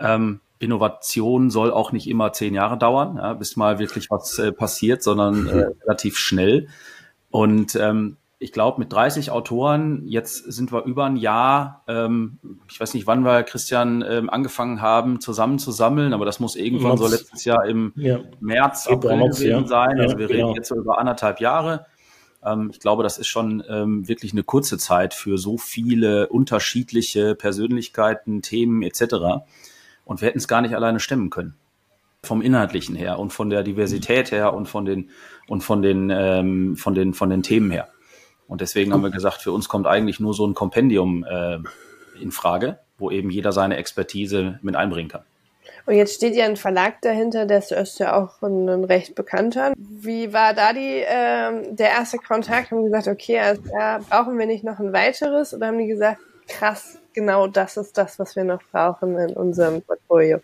ähm, 0.00 0.40
Innovation 0.58 1.50
soll 1.50 1.70
auch 1.70 1.92
nicht 1.92 2.08
immer 2.08 2.32
zehn 2.32 2.54
Jahre 2.54 2.78
dauern, 2.78 3.16
ja, 3.16 3.34
bis 3.34 3.56
mal 3.56 3.78
wirklich 3.78 4.10
was 4.10 4.38
äh, 4.38 4.52
passiert, 4.52 5.02
sondern 5.02 5.46
äh, 5.46 5.66
relativ 5.82 6.18
schnell. 6.18 6.68
Und 7.30 7.74
ähm, 7.76 8.16
ich 8.38 8.52
glaube, 8.52 8.80
mit 8.80 8.92
30 8.92 9.30
Autoren, 9.30 10.02
jetzt 10.06 10.36
sind 10.52 10.70
wir 10.70 10.84
über 10.84 11.06
ein 11.06 11.16
Jahr, 11.16 11.82
ähm, 11.88 12.38
ich 12.70 12.78
weiß 12.78 12.92
nicht, 12.92 13.06
wann 13.06 13.24
wir, 13.24 13.42
Christian, 13.42 14.04
ähm, 14.06 14.28
angefangen 14.28 14.82
haben, 14.82 15.20
zusammen 15.20 15.58
zu 15.58 15.72
sammeln, 15.72 16.12
aber 16.12 16.26
das 16.26 16.38
muss 16.38 16.54
irgendwann 16.54 16.98
so 16.98 17.08
letztes 17.08 17.44
Jahr 17.46 17.64
im 17.64 17.92
ja. 17.96 18.20
März, 18.40 18.88
April 18.88 19.18
gewesen 19.30 19.62
ja. 19.62 19.66
sein. 19.66 20.00
Also 20.00 20.18
wir 20.18 20.26
genau. 20.26 20.48
reden 20.48 20.56
jetzt 20.56 20.68
so 20.68 20.76
über 20.76 20.98
anderthalb 20.98 21.40
Jahre. 21.40 21.86
Ähm, 22.44 22.68
ich 22.70 22.80
glaube, 22.80 23.02
das 23.02 23.16
ist 23.16 23.28
schon 23.28 23.64
ähm, 23.68 24.06
wirklich 24.06 24.32
eine 24.32 24.42
kurze 24.42 24.76
Zeit 24.76 25.14
für 25.14 25.38
so 25.38 25.56
viele 25.56 26.28
unterschiedliche 26.28 27.34
Persönlichkeiten, 27.34 28.42
Themen 28.42 28.82
etc. 28.82 29.46
Und 30.06 30.22
wir 30.22 30.28
hätten 30.28 30.38
es 30.38 30.48
gar 30.48 30.62
nicht 30.62 30.74
alleine 30.74 31.00
stemmen 31.00 31.28
können 31.28 31.56
vom 32.22 32.40
Inhaltlichen 32.40 32.96
her 32.96 33.18
und 33.18 33.32
von 33.32 33.50
der 33.50 33.62
Diversität 33.62 34.32
her 34.32 34.54
und 34.54 34.66
von 34.66 34.84
den 34.84 35.10
und 35.48 35.62
von 35.62 35.82
den 35.82 36.10
ähm, 36.10 36.76
von 36.76 36.94
den 36.94 37.12
von 37.12 37.28
den 37.28 37.42
Themen 37.42 37.70
her. 37.70 37.88
Und 38.48 38.60
deswegen 38.60 38.92
haben 38.92 39.02
wir 39.02 39.10
gesagt, 39.10 39.42
für 39.42 39.52
uns 39.52 39.68
kommt 39.68 39.86
eigentlich 39.86 40.20
nur 40.20 40.32
so 40.32 40.46
ein 40.46 40.54
Kompendium 40.54 41.24
äh, 41.24 41.58
in 42.20 42.30
Frage, 42.30 42.78
wo 42.96 43.10
eben 43.10 43.30
jeder 43.30 43.52
seine 43.52 43.76
Expertise 43.76 44.58
mit 44.62 44.76
einbringen 44.76 45.08
kann. 45.08 45.22
Und 45.84 45.94
jetzt 45.94 46.14
steht 46.14 46.34
ja 46.34 46.44
ein 46.44 46.56
Verlag 46.56 47.00
dahinter, 47.02 47.46
der 47.46 47.58
ist 47.58 47.98
ja 47.98 48.16
auch 48.16 48.42
ein, 48.42 48.68
ein 48.68 48.84
recht 48.84 49.14
bekannter. 49.14 49.72
Wie 49.76 50.32
war 50.32 50.52
da 50.54 50.72
die 50.72 51.02
ähm, 51.06 51.76
der 51.76 51.90
erste 51.90 52.18
Kontakt? 52.18 52.70
Haben 52.70 52.84
die 52.84 52.90
gesagt, 52.90 53.08
okay, 53.08 53.38
also, 53.38 53.62
ja, 53.72 53.98
brauchen 54.08 54.38
wir 54.38 54.46
nicht 54.46 54.64
noch 54.64 54.78
ein 54.80 54.92
weiteres? 54.92 55.54
Oder 55.54 55.68
haben 55.68 55.78
die 55.78 55.86
gesagt, 55.86 56.20
krass, 56.48 56.98
genau 57.16 57.48
das 57.48 57.76
ist 57.76 57.98
das, 57.98 58.20
was 58.20 58.36
wir 58.36 58.44
noch 58.44 58.62
brauchen 58.70 59.18
in 59.18 59.30
unserem 59.30 59.82
Portfolio? 59.82 60.38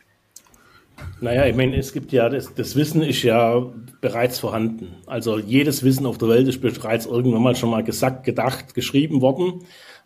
Naja, 1.21 1.47
ich 1.47 1.55
meine, 1.55 1.77
es 1.77 1.93
gibt 1.93 2.11
ja, 2.13 2.29
das, 2.29 2.55
das, 2.55 2.75
Wissen 2.75 3.03
ist 3.03 3.23
ja 3.23 3.65
bereits 4.01 4.39
vorhanden. 4.41 4.97
Also 5.07 5.39
jedes 5.39 5.85
Wissen 5.85 6.07
auf 6.07 6.19
der 6.19 6.29
Welt 6.29 6.49
ist 6.49 6.61
bereits 6.61 7.07
irgendwann 7.07 7.43
mal 7.43 7.55
schon 7.55 7.71
mal 7.71 7.85
gesagt, 7.85 8.25
gedacht, 8.25 8.75
geschrieben 8.75 9.21
worden. 9.21 9.65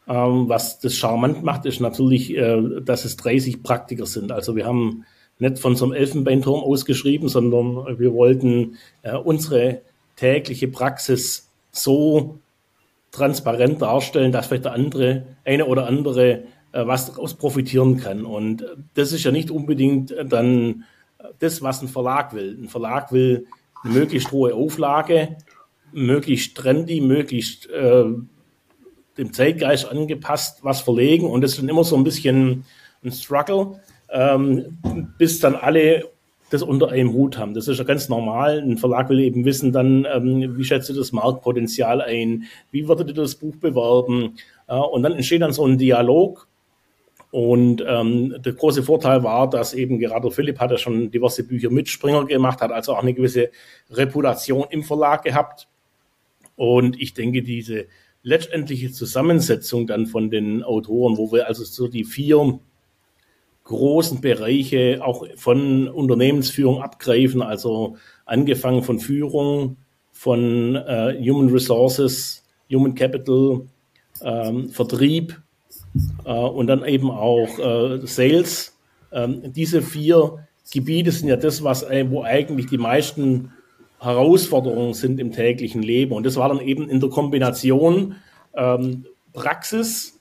Ähm, 0.08 0.48
was 0.48 0.78
das 0.78 0.94
charmant 0.94 1.42
macht, 1.42 1.64
ist 1.66 1.80
natürlich, 1.80 2.36
äh, 2.36 2.80
dass 2.82 3.04
es 3.04 3.16
30 3.16 3.62
Praktiker 3.62 4.06
sind. 4.06 4.30
Also 4.32 4.56
wir 4.56 4.66
haben 4.66 5.04
nicht 5.38 5.58
von 5.58 5.76
so 5.76 5.86
einem 5.86 5.94
Elfenbeinturm 5.94 6.62
ausgeschrieben, 6.62 7.28
sondern 7.28 7.98
wir 7.98 8.12
wollten 8.12 8.76
äh, 9.02 9.16
unsere 9.16 9.82
tägliche 10.16 10.68
Praxis 10.68 11.48
so 11.70 12.38
transparent 13.10 13.82
darstellen, 13.82 14.32
dass 14.32 14.46
vielleicht 14.46 14.64
der 14.64 14.72
andere, 14.72 15.24
eine 15.44 15.66
oder 15.66 15.86
andere 15.86 16.44
was 16.84 17.06
daraus 17.06 17.34
profitieren 17.34 17.96
kann. 17.96 18.24
Und 18.24 18.64
das 18.94 19.12
ist 19.12 19.24
ja 19.24 19.30
nicht 19.30 19.50
unbedingt 19.50 20.14
dann 20.28 20.84
das, 21.38 21.62
was 21.62 21.82
ein 21.82 21.88
Verlag 21.88 22.34
will. 22.34 22.58
Ein 22.60 22.68
Verlag 22.68 23.12
will 23.12 23.46
eine 23.82 23.94
möglichst 23.94 24.32
hohe 24.32 24.54
Auflage, 24.54 25.36
möglichst 25.92 26.56
trendy, 26.56 27.00
möglichst 27.00 27.70
äh, 27.70 28.04
dem 29.18 29.32
Zeitgeist 29.32 29.88
angepasst 29.90 30.60
was 30.62 30.80
verlegen 30.80 31.26
und 31.26 31.40
das 31.40 31.52
ist 31.52 31.60
dann 31.60 31.68
immer 31.68 31.84
so 31.84 31.96
ein 31.96 32.04
bisschen 32.04 32.64
ein 33.02 33.12
Struggle, 33.12 33.80
ähm, 34.10 34.78
bis 35.18 35.40
dann 35.40 35.54
alle 35.54 36.10
das 36.50 36.62
unter 36.62 36.90
einem 36.90 37.12
Hut 37.12 37.38
haben. 37.38 37.54
Das 37.54 37.66
ist 37.66 37.78
ja 37.78 37.84
ganz 37.84 38.08
normal. 38.08 38.60
Ein 38.60 38.78
Verlag 38.78 39.08
will 39.08 39.18
eben 39.18 39.44
wissen 39.44 39.72
dann, 39.72 40.06
ähm, 40.12 40.56
wie 40.56 40.64
schätzt 40.64 40.88
du 40.88 40.92
das 40.92 41.10
Marktpotenzial 41.10 42.00
ein? 42.00 42.44
Wie 42.70 42.86
würdet 42.86 43.08
ihr 43.08 43.14
das 43.14 43.34
Buch 43.34 43.56
bewerben? 43.56 44.36
Äh, 44.68 44.76
und 44.76 45.02
dann 45.02 45.12
entsteht 45.12 45.42
dann 45.42 45.52
so 45.52 45.66
ein 45.66 45.78
Dialog. 45.78 46.46
Und 47.30 47.84
ähm, 47.86 48.36
der 48.38 48.52
große 48.52 48.82
Vorteil 48.82 49.22
war, 49.22 49.50
dass 49.50 49.74
eben 49.74 49.98
gerade 49.98 50.30
Philipp 50.30 50.58
hatte 50.58 50.78
schon 50.78 51.10
diverse 51.10 51.44
Bücher 51.44 51.70
mit 51.70 51.88
Springer 51.88 52.24
gemacht, 52.24 52.60
hat 52.60 52.72
also 52.72 52.94
auch 52.94 53.02
eine 53.02 53.14
gewisse 53.14 53.50
Reputation 53.90 54.66
im 54.70 54.82
Verlag 54.82 55.24
gehabt. 55.24 55.68
Und 56.54 57.00
ich 57.00 57.14
denke, 57.14 57.42
diese 57.42 57.86
letztendliche 58.22 58.90
Zusammensetzung 58.90 59.86
dann 59.86 60.06
von 60.06 60.30
den 60.30 60.62
Autoren, 60.62 61.16
wo 61.16 61.30
wir 61.32 61.46
also 61.46 61.64
so 61.64 61.88
die 61.88 62.04
vier 62.04 62.58
großen 63.64 64.20
Bereiche 64.20 65.00
auch 65.02 65.26
von 65.36 65.88
Unternehmensführung 65.88 66.82
abgreifen, 66.82 67.42
also 67.42 67.96
angefangen 68.24 68.82
von 68.82 68.98
Führung, 68.98 69.76
von 70.12 70.76
äh, 70.76 71.20
Human 71.20 71.50
Resources, 71.50 72.44
Human 72.72 72.94
Capital, 72.94 73.66
ähm, 74.22 74.70
Vertrieb 74.70 75.40
und 76.24 76.66
dann 76.66 76.84
eben 76.84 77.10
auch 77.10 77.58
äh, 77.58 78.06
Sales. 78.06 78.76
Ähm, 79.12 79.52
diese 79.52 79.82
vier 79.82 80.46
Gebiete 80.72 81.12
sind 81.12 81.28
ja 81.28 81.36
das, 81.36 81.62
was 81.62 81.82
äh, 81.84 82.10
wo 82.10 82.22
eigentlich 82.22 82.66
die 82.66 82.78
meisten 82.78 83.52
Herausforderungen 83.98 84.94
sind 84.94 85.20
im 85.20 85.32
täglichen 85.32 85.82
Leben. 85.82 86.12
Und 86.12 86.26
das 86.26 86.36
war 86.36 86.48
dann 86.48 86.60
eben 86.60 86.88
in 86.88 87.00
der 87.00 87.10
Kombination 87.10 88.16
ähm, 88.54 89.06
Praxis 89.32 90.18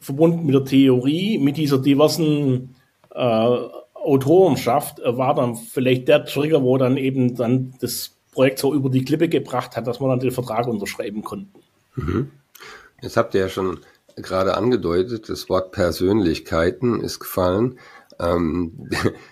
verbunden 0.00 0.44
mit 0.44 0.54
der 0.54 0.64
Theorie, 0.64 1.38
mit 1.38 1.56
dieser 1.56 1.78
diversen 1.78 2.74
äh, 3.14 3.58
Autorenschaft 3.94 5.00
äh, 5.00 5.16
war 5.16 5.34
dann 5.34 5.56
vielleicht 5.56 6.08
der 6.08 6.24
Trigger, 6.24 6.62
wo 6.62 6.78
dann 6.78 6.96
eben 6.96 7.34
dann 7.34 7.74
das 7.80 8.16
Projekt 8.32 8.58
so 8.58 8.74
über 8.74 8.90
die 8.90 9.04
Klippe 9.04 9.28
gebracht 9.28 9.76
hat, 9.76 9.86
dass 9.86 10.00
wir 10.00 10.08
dann 10.08 10.20
den 10.20 10.30
Vertrag 10.30 10.66
unterschreiben 10.68 11.22
konnten. 11.22 11.58
Mhm. 11.96 12.30
Jetzt 13.02 13.16
habt 13.16 13.34
ihr 13.34 13.42
ja 13.42 13.48
schon 13.48 13.80
gerade 14.16 14.56
angedeutet, 14.56 15.28
das 15.28 15.48
Wort 15.48 15.72
Persönlichkeiten 15.72 17.00
ist 17.00 17.20
gefallen. 17.20 17.78
Ähm, 18.18 18.88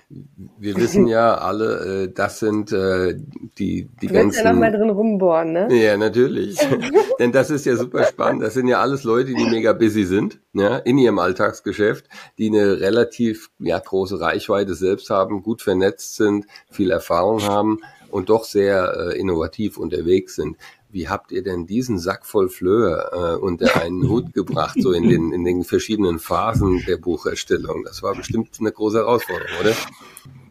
wir 0.58 0.76
wissen 0.76 1.06
ja 1.06 1.36
alle, 1.36 2.04
äh, 2.04 2.12
das 2.12 2.38
sind 2.38 2.70
äh, 2.72 3.14
die, 3.58 3.88
die 4.02 4.06
du 4.08 4.12
ganzen... 4.12 4.44
ja 4.44 4.52
noch 4.52 4.60
mal 4.60 4.70
drin 4.70 4.90
rumbohren, 4.90 5.52
ne? 5.52 5.68
Ja, 5.74 5.96
natürlich. 5.96 6.58
Denn 7.18 7.32
das 7.32 7.50
ist 7.50 7.64
ja 7.64 7.76
super 7.76 8.04
spannend. 8.04 8.42
Das 8.42 8.54
sind 8.54 8.68
ja 8.68 8.80
alles 8.80 9.04
Leute, 9.04 9.32
die 9.32 9.46
mega 9.46 9.72
busy 9.72 10.04
sind, 10.04 10.38
ja, 10.52 10.76
in 10.76 10.98
ihrem 10.98 11.18
Alltagsgeschäft, 11.18 12.08
die 12.36 12.48
eine 12.48 12.80
relativ 12.80 13.50
ja, 13.58 13.78
große 13.78 14.20
Reichweite 14.20 14.74
selbst 14.74 15.08
haben, 15.08 15.42
gut 15.42 15.62
vernetzt 15.62 16.16
sind, 16.16 16.46
viel 16.70 16.90
Erfahrung 16.90 17.42
haben 17.42 17.78
und 18.10 18.28
doch 18.28 18.44
sehr 18.44 19.12
äh, 19.12 19.18
innovativ 19.18 19.78
unterwegs 19.78 20.36
sind 20.36 20.56
wie 20.94 21.08
habt 21.08 21.32
ihr 21.32 21.42
denn 21.42 21.66
diesen 21.66 21.98
Sack 21.98 22.24
voll 22.24 22.48
Flöhe 22.48 23.10
äh, 23.12 23.36
unter 23.36 23.82
einen 23.82 24.08
Hut 24.08 24.32
gebracht, 24.32 24.76
so 24.80 24.92
in 24.92 25.08
den, 25.08 25.32
in 25.32 25.44
den 25.44 25.64
verschiedenen 25.64 26.18
Phasen 26.18 26.82
der 26.86 26.96
Bucherstellung? 26.96 27.82
Das 27.84 28.02
war 28.02 28.14
bestimmt 28.14 28.56
eine 28.60 28.72
große 28.72 28.98
Herausforderung, 28.98 29.50
oder? 29.60 29.74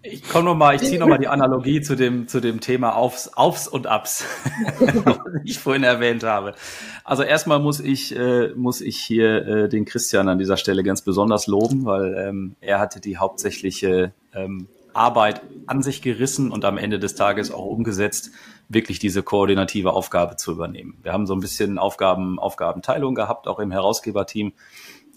Ich 0.06 0.28
komme 0.28 0.44
noch 0.44 0.56
mal, 0.56 0.76
ich 0.76 0.82
ziehe 0.82 1.00
noch 1.00 1.08
mal 1.08 1.18
die 1.18 1.28
Analogie 1.30 1.82
zu 1.82 1.96
dem 1.96 2.28
zu 2.28 2.42
dem 2.42 2.60
Thema 2.60 2.94
Aufs, 2.94 3.30
Aufs 3.30 3.70
und 3.70 3.88
Abs, 3.88 4.26
was 5.06 5.18
ich 5.46 5.60
vorhin 5.60 5.84
erwähnt 5.84 6.24
habe. 6.24 6.56
Also 7.06 7.24
erstmal 7.24 7.60
muss 7.60 7.80
ich 7.80 8.14
äh, 8.14 8.50
muss 8.50 8.82
ich 8.82 8.98
hier 8.98 9.48
äh, 9.48 9.70
den 9.70 9.86
Christian 9.86 10.28
an 10.28 10.40
dieser 10.40 10.58
Stelle 10.58 10.84
ganz 10.84 11.04
besonders 11.04 11.48
loben, 11.48 11.86
weil 11.86 12.16
ähm, 12.18 12.56
er 12.60 12.82
hatte 12.82 13.00
die 13.00 13.16
hauptsächliche 13.16 14.12
ähm, 14.36 14.68
Arbeit 14.94 15.42
an 15.68 15.82
sich 15.82 16.02
gerissen 16.02 16.52
und 16.52 16.66
am 16.66 16.78
Ende 16.78 17.00
des 17.00 17.16
Tages 17.16 17.52
auch 17.52 17.66
umgesetzt, 17.66 18.32
wirklich 18.70 19.00
diese 19.00 19.24
koordinative 19.24 19.94
Aufgabe 19.94 20.36
zu 20.36 20.52
übernehmen. 20.52 20.98
Wir 21.02 21.14
haben 21.14 21.26
so 21.26 21.34
ein 21.34 21.40
bisschen 21.40 21.78
Aufgaben, 21.78 22.40
Aufgabenteilung 22.40 23.16
gehabt, 23.16 23.48
auch 23.48 23.60
im 23.60 23.72
Herausgeberteam. 23.72 24.54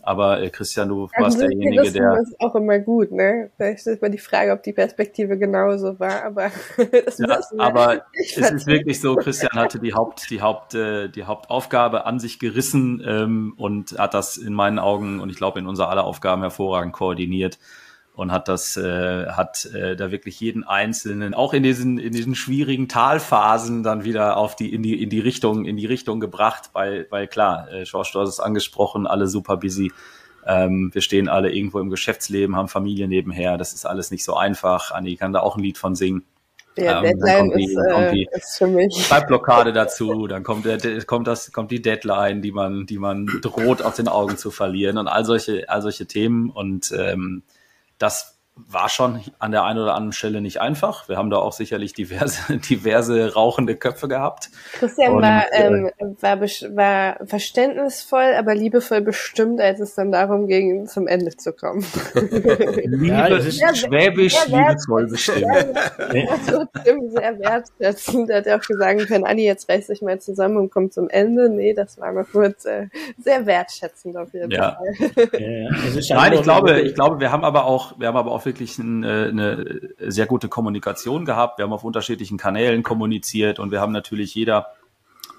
Aber 0.06 0.40
äh, 0.40 0.50
Christian, 0.50 0.88
du 0.88 1.08
also 1.12 1.24
warst 1.24 1.40
derjenige, 1.40 1.90
der. 1.90 2.14
Das 2.14 2.28
ist 2.28 2.40
auch 2.40 2.54
immer 2.54 2.78
gut, 2.78 3.10
ne? 3.10 3.50
Vielleicht 3.56 3.84
ist 3.88 4.00
mal 4.00 4.08
die 4.08 4.18
Frage, 4.18 4.52
ob 4.52 4.62
die 4.62 4.72
Perspektive 4.72 5.36
genauso 5.36 5.98
war, 5.98 6.22
aber 6.22 6.52
das 7.04 7.18
ja, 7.18 7.40
aber 7.58 8.02
es 8.12 8.36
ist 8.36 8.68
wirklich 8.68 9.00
so, 9.00 9.16
Christian 9.16 9.50
hatte 9.54 9.80
die 9.80 9.94
Haupt, 9.94 10.30
die 10.30 10.40
Haupt, 10.40 10.74
äh, 10.74 11.08
die 11.08 11.24
Hauptaufgabe 11.24 12.06
an 12.06 12.20
sich 12.20 12.38
gerissen 12.38 13.02
ähm, 13.04 13.54
und 13.56 13.98
hat 13.98 14.14
das 14.14 14.36
in 14.36 14.54
meinen 14.54 14.78
Augen 14.78 15.18
und 15.18 15.28
ich 15.28 15.36
glaube 15.36 15.58
in 15.58 15.66
unser 15.66 15.88
aller 15.88 16.04
Aufgaben 16.04 16.42
hervorragend 16.42 16.92
koordiniert 16.92 17.58
und 18.16 18.32
hat 18.32 18.48
das, 18.48 18.78
äh, 18.78 19.26
hat 19.26 19.66
äh, 19.66 19.94
da 19.94 20.10
wirklich 20.10 20.40
jeden 20.40 20.64
einzelnen, 20.64 21.34
auch 21.34 21.52
in 21.52 21.62
diesen, 21.62 21.98
in 21.98 22.12
diesen 22.12 22.34
schwierigen 22.34 22.88
Talphasen 22.88 23.82
dann 23.82 24.04
wieder 24.04 24.38
auf 24.38 24.56
die, 24.56 24.72
in 24.72 24.82
die, 24.82 25.02
in 25.02 25.10
die 25.10 25.20
Richtung, 25.20 25.66
in 25.66 25.76
die 25.76 25.84
Richtung 25.84 26.18
gebracht, 26.18 26.70
weil, 26.72 27.06
weil 27.10 27.28
klar, 27.28 27.70
äh, 27.70 27.84
Schorsch, 27.84 28.12
du 28.12 28.20
hast 28.20 28.30
es 28.30 28.40
angesprochen, 28.40 29.06
alle 29.06 29.28
super 29.28 29.58
busy. 29.58 29.92
Ähm, 30.46 30.90
wir 30.94 31.02
stehen 31.02 31.28
alle 31.28 31.52
irgendwo 31.52 31.78
im 31.78 31.90
Geschäftsleben, 31.90 32.56
haben 32.56 32.68
Familie 32.68 33.06
nebenher. 33.06 33.58
Das 33.58 33.74
ist 33.74 33.84
alles 33.84 34.10
nicht 34.10 34.24
so 34.24 34.34
einfach. 34.34 34.92
Anni 34.92 35.16
kann 35.16 35.34
da 35.34 35.40
auch 35.40 35.56
ein 35.56 35.62
Lied 35.62 35.76
von 35.76 35.94
singen. 35.94 36.24
Ja, 36.78 37.02
ähm, 37.02 37.18
Deadline 37.18 37.52
die, 37.54 37.64
ist, 37.64 37.76
äh, 37.76 38.12
die 38.12 38.28
ist 38.32 38.56
für 38.56 38.66
mich. 38.66 39.06
Schreibblockade 39.06 39.74
dazu, 39.74 40.26
dann 40.26 40.42
kommt, 40.42 40.64
der, 40.64 40.78
kommt, 41.04 41.26
das, 41.26 41.52
kommt 41.52 41.70
die 41.70 41.82
Deadline, 41.82 42.40
die 42.40 42.52
man, 42.52 42.86
die 42.86 42.98
man 42.98 43.26
droht 43.42 43.82
aus 43.82 43.96
den 43.96 44.08
Augen 44.08 44.38
zu 44.38 44.50
verlieren 44.50 44.96
und 44.96 45.08
all 45.08 45.24
solche, 45.26 45.68
all 45.68 45.82
solche 45.82 46.06
Themen. 46.06 46.48
Und 46.48 46.94
ähm, 46.96 47.42
das 47.98 48.35
war 48.56 48.88
schon 48.88 49.20
an 49.38 49.52
der 49.52 49.64
einen 49.64 49.78
oder 49.78 49.94
anderen 49.94 50.12
Stelle 50.12 50.40
nicht 50.40 50.60
einfach. 50.62 51.08
Wir 51.10 51.18
haben 51.18 51.28
da 51.28 51.36
auch 51.36 51.52
sicherlich 51.52 51.92
diverse, 51.92 52.56
diverse 52.68 53.34
rauchende 53.34 53.76
Köpfe 53.76 54.08
gehabt. 54.08 54.50
Christian 54.72 55.12
und, 55.12 55.22
war, 55.22 55.44
äh, 55.52 55.66
ähm, 55.66 55.90
war, 56.20 56.40
war 56.40 57.26
verständnisvoll, 57.26 58.34
aber 58.38 58.54
liebevoll 58.54 59.02
bestimmt, 59.02 59.60
als 59.60 59.80
es 59.80 59.94
dann 59.94 60.10
darum 60.10 60.46
ging, 60.46 60.86
zum 60.86 61.06
Ende 61.06 61.36
zu 61.36 61.52
kommen. 61.52 61.84
Liebe, 62.14 63.06
ja, 63.08 63.28
das 63.28 63.44
ist 63.44 63.58
sehr, 63.58 63.74
schwäbisch 63.74 64.38
sehr 64.38 64.70
liebevoll 64.70 65.06
bestimmt. 65.06 65.38
Sehr, 65.38 66.38
sehr, 66.42 66.98
sehr 67.10 67.38
wertschätzend. 67.38 68.30
Er 68.30 68.38
hat 68.38 68.46
ja 68.46 68.56
auch 68.56 68.62
gesagt 68.62 69.06
können, 69.06 69.26
Anni, 69.26 69.44
jetzt 69.44 69.68
reiß 69.68 69.88
dich 69.88 70.00
mal 70.00 70.18
zusammen 70.18 70.56
und 70.56 70.70
komm 70.70 70.90
zum 70.90 71.10
Ende. 71.10 71.50
Nee, 71.50 71.74
das 71.74 71.98
war 71.98 72.12
mal 72.12 72.24
kurz 72.24 72.64
äh, 72.64 72.88
sehr 73.18 73.44
wertschätzend 73.44 74.16
auf 74.16 74.32
jeden 74.32 74.50
ja. 74.50 74.78
Fall. 74.78 75.30
Ja, 75.38 75.40
ja. 75.40 75.70
Nein, 76.16 76.32
ich 76.32 76.42
glaube, 76.42 76.80
ich 76.80 76.94
glaube, 76.94 77.20
wir 77.20 77.30
haben 77.30 77.44
aber 77.44 77.66
auch, 77.66 77.98
wir 77.98 78.08
haben 78.08 78.16
aber 78.16 78.32
auch 78.32 78.45
wirklich 78.46 78.78
ein, 78.78 79.04
äh, 79.04 79.28
eine 79.28 79.80
sehr 79.98 80.26
gute 80.26 80.48
Kommunikation 80.48 81.24
gehabt. 81.24 81.58
Wir 81.58 81.64
haben 81.64 81.72
auf 81.72 81.84
unterschiedlichen 81.84 82.38
Kanälen 82.38 82.82
kommuniziert 82.82 83.58
und 83.58 83.70
wir 83.70 83.80
haben 83.80 83.92
natürlich 83.92 84.34
jeder 84.34 84.68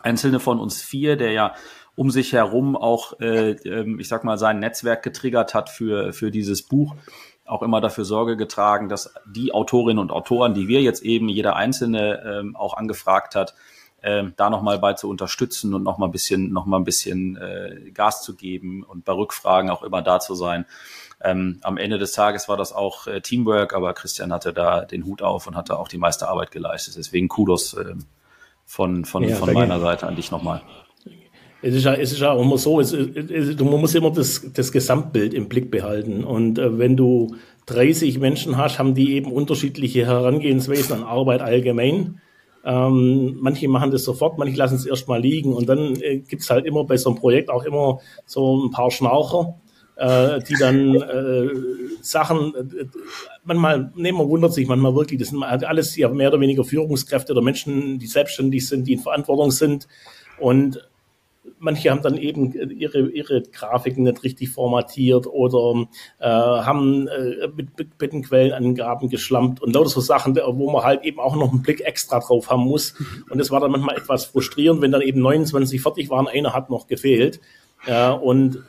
einzelne 0.01 0.39
von 0.39 0.59
uns 0.59 0.81
vier, 0.81 1.15
der 1.15 1.31
ja 1.31 1.55
um 1.95 2.11
sich 2.11 2.33
herum 2.33 2.75
auch, 2.75 3.19
äh, 3.19 3.51
ähm, 3.51 3.99
ich 3.99 4.07
sag 4.07 4.23
mal, 4.23 4.37
sein 4.37 4.59
Netzwerk 4.59 5.01
getriggert 5.01 5.55
hat 5.55 5.69
für, 5.69 6.13
für 6.13 6.29
dieses 6.29 6.61
Buch, 6.61 6.95
auch 7.43 7.63
immer 7.63 7.81
dafür 7.81 8.05
Sorge 8.05 8.37
getragen, 8.37 8.87
dass 8.87 9.13
die 9.25 9.51
Autorinnen 9.51 9.99
und 9.99 10.11
Autoren, 10.11 10.53
die 10.53 10.67
wir 10.67 10.81
jetzt 10.81 11.01
eben 11.01 11.27
jeder 11.27 11.55
einzelne 11.55 12.21
ähm, 12.23 12.55
auch 12.55 12.75
angefragt 12.75 13.33
hat, 13.33 13.55
ähm, 14.03 14.33
da 14.37 14.49
nochmal 14.49 14.77
bei 14.77 14.93
zu 14.93 15.09
unterstützen 15.09 15.73
und 15.73 15.83
nochmal 15.83 16.09
ein 16.09 16.11
bisschen, 16.11 16.53
noch 16.53 16.65
mal 16.65 16.77
ein 16.77 16.83
bisschen 16.83 17.35
äh, 17.37 17.91
Gas 17.91 18.21
zu 18.21 18.35
geben 18.35 18.83
und 18.83 19.05
bei 19.05 19.13
Rückfragen 19.13 19.71
auch 19.71 19.81
immer 19.81 20.03
da 20.03 20.19
zu 20.19 20.35
sein. 20.35 20.65
Ähm, 21.23 21.59
am 21.63 21.77
Ende 21.77 21.97
des 21.97 22.11
Tages 22.11 22.47
war 22.47 22.57
das 22.57 22.73
auch 22.73 23.07
äh, 23.07 23.21
Teamwork, 23.21 23.73
aber 23.73 23.93
Christian 23.93 24.31
hatte 24.31 24.53
da 24.53 24.85
den 24.85 25.05
Hut 25.05 25.21
auf 25.21 25.47
und 25.47 25.55
hatte 25.55 25.79
auch 25.79 25.87
die 25.87 25.97
meiste 25.97 26.27
Arbeit 26.27 26.51
geleistet. 26.51 26.95
Deswegen 26.97 27.27
Kudos 27.27 27.73
äh, 27.73 27.95
von, 28.65 29.05
von, 29.05 29.23
ja, 29.23 29.35
von 29.35 29.51
meiner 29.53 29.79
Seite 29.79 30.05
an 30.05 30.15
dich 30.15 30.29
nochmal. 30.29 30.61
Es 31.61 31.73
ist 31.73 31.85
ja, 31.85 31.93
es 31.93 32.11
ist 32.11 32.19
ja 32.19 32.31
auch 32.31 32.41
immer 32.41 32.57
so, 32.59 32.79
es, 32.79 32.93
es, 32.93 33.59
man 33.59 33.81
muss 33.81 33.95
immer 33.95 34.11
das, 34.11 34.45
das 34.53 34.71
Gesamtbild 34.71 35.33
im 35.33 35.49
Blick 35.49 35.71
behalten. 35.71 36.23
Und 36.23 36.59
äh, 36.59 36.77
wenn 36.77 36.95
du 36.95 37.35
30 37.65 38.19
Menschen 38.19 38.57
hast, 38.57 38.77
haben 38.77 38.93
die 38.93 39.15
eben 39.15 39.31
unterschiedliche 39.31 40.05
Herangehensweisen 40.05 40.97
an 40.97 41.03
Arbeit 41.03 41.41
allgemein. 41.41 42.21
Ähm, 42.63 43.37
manche 43.39 43.67
machen 43.67 43.91
das 43.91 44.03
sofort, 44.03 44.37
manche 44.37 44.57
lassen 44.57 44.75
es 44.75 44.85
erstmal 44.85 45.21
liegen. 45.21 45.53
Und 45.53 45.67
dann 45.67 45.95
äh, 45.95 46.19
gibt's 46.19 46.49
halt 46.49 46.65
immer 46.65 46.83
bei 46.83 46.97
so 46.97 47.09
einem 47.09 47.17
Projekt 47.17 47.49
auch 47.49 47.63
immer 47.63 47.99
so 48.25 48.65
ein 48.65 48.71
paar 48.71 48.91
Schnaucher, 48.91 49.55
äh, 49.97 50.39
die 50.41 50.55
dann 50.59 50.95
äh, 50.95 51.49
Sachen, 52.01 52.53
äh, 52.55 52.85
manchmal, 53.43 53.91
nee, 53.95 54.11
man 54.11 54.29
wundert 54.29 54.53
sich 54.53 54.67
manchmal 54.67 54.95
wirklich, 54.95 55.19
das 55.19 55.29
sind 55.29 55.43
alles 55.43 55.95
ja 55.95 56.09
mehr 56.09 56.29
oder 56.29 56.39
weniger 56.39 56.63
Führungskräfte 56.63 57.33
oder 57.33 57.41
Menschen, 57.41 57.99
die 57.99 58.07
selbstständig 58.07 58.67
sind, 58.67 58.87
die 58.87 58.93
in 58.93 58.99
Verantwortung 58.99 59.51
sind. 59.51 59.87
Und 60.39 60.87
manche 61.59 61.89
haben 61.89 62.01
dann 62.01 62.17
eben 62.17 62.53
ihre, 62.71 63.09
ihre 63.09 63.41
Grafiken 63.41 64.03
nicht 64.03 64.23
richtig 64.23 64.49
formatiert 64.49 65.27
oder 65.27 65.87
äh, 66.19 66.27
haben 66.27 67.07
äh, 67.07 67.47
mit, 67.55 67.77
mit 67.77 67.97
Bittenquellenangaben 67.97 69.09
geschlampt 69.09 69.61
und 69.61 69.73
lauter 69.73 69.89
so 69.89 70.01
Sachen, 70.01 70.35
wo 70.35 70.69
man 70.71 70.83
halt 70.83 71.03
eben 71.03 71.19
auch 71.19 71.35
noch 71.35 71.51
einen 71.51 71.61
Blick 71.61 71.81
extra 71.81 72.19
drauf 72.19 72.49
haben 72.49 72.63
muss. 72.63 72.93
Und 73.29 73.39
das 73.39 73.51
war 73.51 73.59
dann 73.59 73.71
manchmal 73.71 73.97
etwas 73.97 74.25
frustrierend, 74.25 74.81
wenn 74.81 74.91
dann 74.91 75.01
eben 75.01 75.21
29 75.21 75.81
fertig 75.81 76.09
waren, 76.09 76.27
einer 76.27 76.53
hat 76.53 76.69
noch 76.69 76.87
gefehlt. 76.87 77.39
Äh, 77.85 78.11
und 78.11 78.63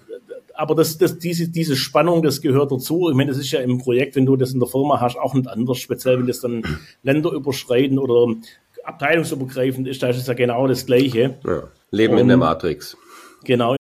aber 0.59 0.75
das, 0.75 0.99
das, 0.99 1.19
diese, 1.19 1.49
diese 1.49 1.77
Spannung, 1.77 2.21
das 2.23 2.41
gehört 2.41 2.73
dazu. 2.73 3.09
Ich 3.09 3.17
meine, 3.17 3.31
das 3.31 3.39
ist 3.39 3.53
ja 3.53 3.61
im 3.61 3.79
Projekt, 3.79 4.17
wenn 4.17 4.27
du 4.27 4.37
das 4.37 4.53
in 4.53 4.59
der 4.59 4.69
Firma 4.69 5.01
hast, 5.01 5.17
auch 5.17 5.33
nicht 5.33 5.47
anders, 5.47 5.79
speziell 5.79 6.19
wenn 6.19 6.27
das 6.27 6.41
dann 6.41 6.63
Länder 7.05 7.31
überschreiten 7.31 7.99
oder 7.99 8.35
abteilungsübergreifend 8.83 9.87
ist, 9.87 10.03
da 10.03 10.09
ist 10.09 10.17
es 10.17 10.27
ja 10.27 10.35
genau 10.35 10.67
das 10.67 10.85
Gleiche. 10.85 11.39
Ja. 11.47 11.63
Leben 11.93 12.15
Und, 12.15 12.21
in 12.21 12.29
der 12.29 12.37
Matrix. 12.39 12.97
Genau. 13.45 13.77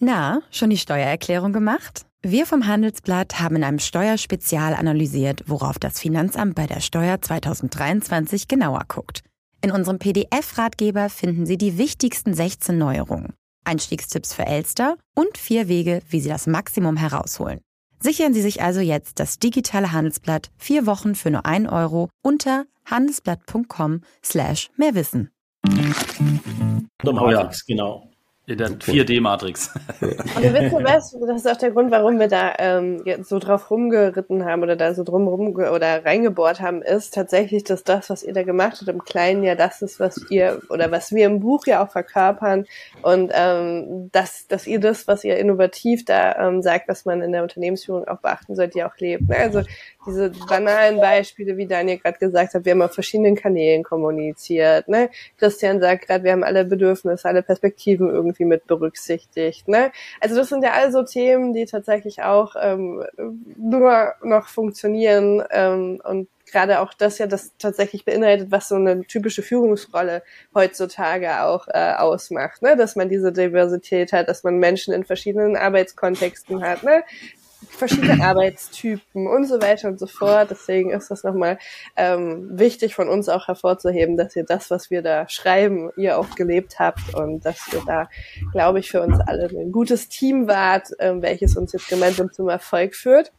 Na, 0.00 0.42
schon 0.50 0.70
die 0.70 0.76
Steuererklärung 0.76 1.52
gemacht? 1.52 2.02
Wir 2.22 2.46
vom 2.46 2.66
Handelsblatt 2.66 3.38
haben 3.38 3.56
in 3.56 3.64
einem 3.64 3.78
Steuerspezial 3.78 4.74
analysiert, 4.74 5.44
worauf 5.46 5.78
das 5.78 6.00
Finanzamt 6.00 6.56
bei 6.56 6.66
der 6.66 6.80
Steuer 6.80 7.20
2023 7.20 8.48
genauer 8.48 8.82
guckt. 8.88 9.22
In 9.62 9.70
unserem 9.70 10.00
PDF-Ratgeber 10.00 11.08
finden 11.08 11.46
Sie 11.46 11.56
die 11.56 11.78
wichtigsten 11.78 12.34
16 12.34 12.76
Neuerungen. 12.76 13.34
Einstiegstipps 13.64 14.32
für 14.32 14.46
Elster 14.46 14.96
und 15.14 15.36
vier 15.36 15.68
Wege, 15.68 16.00
wie 16.08 16.20
Sie 16.20 16.28
das 16.28 16.46
Maximum 16.46 16.96
herausholen. 16.96 17.60
Sichern 18.00 18.32
Sie 18.32 18.42
sich 18.42 18.62
also 18.62 18.80
jetzt 18.80 19.18
das 19.18 19.38
digitale 19.38 19.92
Handelsblatt 19.92 20.50
vier 20.56 20.86
Wochen 20.86 21.14
für 21.14 21.30
nur 21.30 21.44
ein 21.46 21.66
Euro 21.68 22.08
unter 22.22 22.64
handelsblatt.com 22.86 24.02
slash 24.24 24.70
mehrwissen. 24.76 25.30
Oh 27.04 27.30
ja. 27.30 27.50
genau. 27.66 28.08
In 28.48 28.56
der 28.56 28.68
4D-Matrix. 28.70 29.74
Und 30.00 30.42
du 30.42 30.54
wisst 30.54 30.72
was, 30.72 31.14
das 31.20 31.36
ist 31.36 31.50
auch 31.50 31.58
der 31.58 31.70
Grund, 31.70 31.90
warum 31.90 32.18
wir 32.18 32.28
da 32.28 32.54
ähm, 32.58 33.02
so 33.22 33.38
drauf 33.38 33.70
rumgeritten 33.70 34.46
haben 34.46 34.62
oder 34.62 34.74
da 34.74 34.94
so 34.94 35.04
drum 35.04 35.28
rum 35.28 35.54
oder 35.54 36.02
reingebohrt 36.02 36.62
haben, 36.62 36.80
ist 36.80 37.12
tatsächlich, 37.12 37.64
dass 37.64 37.84
das, 37.84 38.08
was 38.08 38.22
ihr 38.22 38.32
da 38.32 38.44
gemacht 38.44 38.78
habt 38.78 38.88
im 38.88 39.04
Kleinen, 39.04 39.44
ja 39.44 39.54
das 39.54 39.82
ist, 39.82 40.00
was 40.00 40.18
ihr 40.30 40.62
oder 40.70 40.90
was 40.90 41.12
wir 41.12 41.26
im 41.26 41.40
Buch 41.40 41.66
ja 41.66 41.84
auch 41.84 41.90
verkörpern 41.90 42.64
und 43.02 43.30
ähm, 43.34 44.08
dass, 44.12 44.46
dass 44.46 44.66
ihr 44.66 44.80
das, 44.80 45.06
was 45.06 45.24
ihr 45.24 45.36
innovativ 45.36 46.06
da 46.06 46.48
ähm, 46.48 46.62
sagt, 46.62 46.88
was 46.88 47.04
man 47.04 47.20
in 47.20 47.32
der 47.32 47.42
Unternehmensführung 47.42 48.08
auch 48.08 48.20
beachten 48.20 48.56
sollte, 48.56 48.78
ja 48.78 48.88
auch 48.88 48.96
lebt. 48.96 49.28
Ne? 49.28 49.36
Also 49.36 49.62
diese 50.08 50.30
banalen 50.48 51.00
Beispiele, 51.00 51.56
wie 51.56 51.66
Daniel 51.66 51.98
gerade 51.98 52.18
gesagt 52.18 52.54
hat, 52.54 52.64
wir 52.64 52.72
haben 52.72 52.82
auf 52.82 52.94
verschiedenen 52.94 53.36
Kanälen 53.36 53.84
kommuniziert. 53.84 54.88
Ne? 54.88 55.10
Christian 55.38 55.80
sagt 55.80 56.06
gerade, 56.06 56.24
wir 56.24 56.32
haben 56.32 56.44
alle 56.44 56.64
Bedürfnisse, 56.64 57.28
alle 57.28 57.42
Perspektiven 57.42 58.10
irgendwie 58.10 58.44
mit 58.44 58.66
berücksichtigt. 58.66 59.68
Ne? 59.68 59.92
Also 60.20 60.36
das 60.36 60.48
sind 60.48 60.64
ja 60.64 60.72
all 60.72 60.90
so 60.90 61.02
Themen, 61.02 61.52
die 61.52 61.66
tatsächlich 61.66 62.22
auch 62.22 62.56
ähm, 62.60 63.04
nur 63.56 64.14
noch 64.22 64.48
funktionieren 64.48 65.42
ähm, 65.50 66.00
und 66.04 66.28
gerade 66.50 66.80
auch 66.80 66.94
das 66.94 67.18
ja 67.18 67.26
das 67.26 67.52
tatsächlich 67.58 68.04
beinhaltet, 68.04 68.50
was 68.50 68.68
so 68.68 68.76
eine 68.76 69.04
typische 69.04 69.42
Führungsrolle 69.42 70.22
heutzutage 70.54 71.42
auch 71.42 71.68
äh, 71.68 71.92
ausmacht, 71.92 72.62
ne? 72.62 72.76
dass 72.76 72.96
man 72.96 73.08
diese 73.08 73.32
Diversität 73.32 74.12
hat, 74.12 74.28
dass 74.28 74.44
man 74.44 74.56
Menschen 74.56 74.94
in 74.94 75.04
verschiedenen 75.04 75.56
Arbeitskontexten 75.56 76.62
hat, 76.62 76.82
ne? 76.82 77.04
Verschiedene 77.68 78.24
Arbeitstypen 78.24 79.26
und 79.26 79.46
so 79.46 79.60
weiter 79.60 79.88
und 79.88 79.98
so 79.98 80.06
fort. 80.06 80.48
Deswegen 80.50 80.90
ist 80.90 81.10
das 81.10 81.24
nochmal 81.24 81.58
ähm, 81.96 82.58
wichtig 82.58 82.94
von 82.94 83.08
uns 83.08 83.28
auch 83.28 83.48
hervorzuheben, 83.48 84.16
dass 84.16 84.36
ihr 84.36 84.44
das, 84.44 84.70
was 84.70 84.90
wir 84.90 85.02
da 85.02 85.28
schreiben, 85.28 85.90
ihr 85.96 86.18
auch 86.18 86.34
gelebt 86.34 86.78
habt 86.78 87.14
und 87.14 87.44
dass 87.44 87.60
ihr 87.72 87.82
da, 87.86 88.08
glaube 88.52 88.78
ich, 88.78 88.90
für 88.90 89.02
uns 89.02 89.20
alle 89.20 89.48
ein 89.48 89.72
gutes 89.72 90.08
Team 90.08 90.48
wart, 90.48 90.88
ähm, 90.98 91.22
welches 91.22 91.56
uns 91.56 91.72
jetzt 91.72 91.88
gemeinsam 91.88 92.32
zum 92.32 92.48
Erfolg 92.48 92.94
führt. 92.94 93.32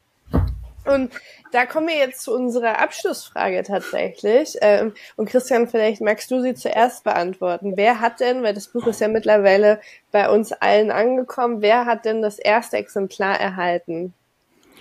Und 0.93 1.12
da 1.51 1.65
kommen 1.65 1.88
wir 1.88 1.98
jetzt 1.98 2.22
zu 2.22 2.34
unserer 2.34 2.79
Abschlussfrage 2.79 3.64
tatsächlich. 3.64 4.55
Ähm, 4.61 4.94
und 5.16 5.29
Christian, 5.29 5.68
vielleicht 5.68 6.01
magst 6.01 6.29
du 6.31 6.42
sie 6.42 6.53
zuerst 6.53 7.03
beantworten. 7.03 7.74
Wer 7.75 8.00
hat 8.00 8.20
denn, 8.20 8.44
weil 8.44 8.53
das 8.53 8.68
Buch 8.68 8.87
ist 8.87 9.01
ja 9.01 9.07
mittlerweile 9.07 9.79
bei 10.11 10.29
uns 10.29 10.51
allen 10.51 10.92
angekommen, 10.92 11.61
wer 11.61 11.85
hat 11.85 12.05
denn 12.05 12.22
das 12.22 12.40
erste 12.40 12.77
Exemplar 12.77 13.40
erhalten? 13.40 14.14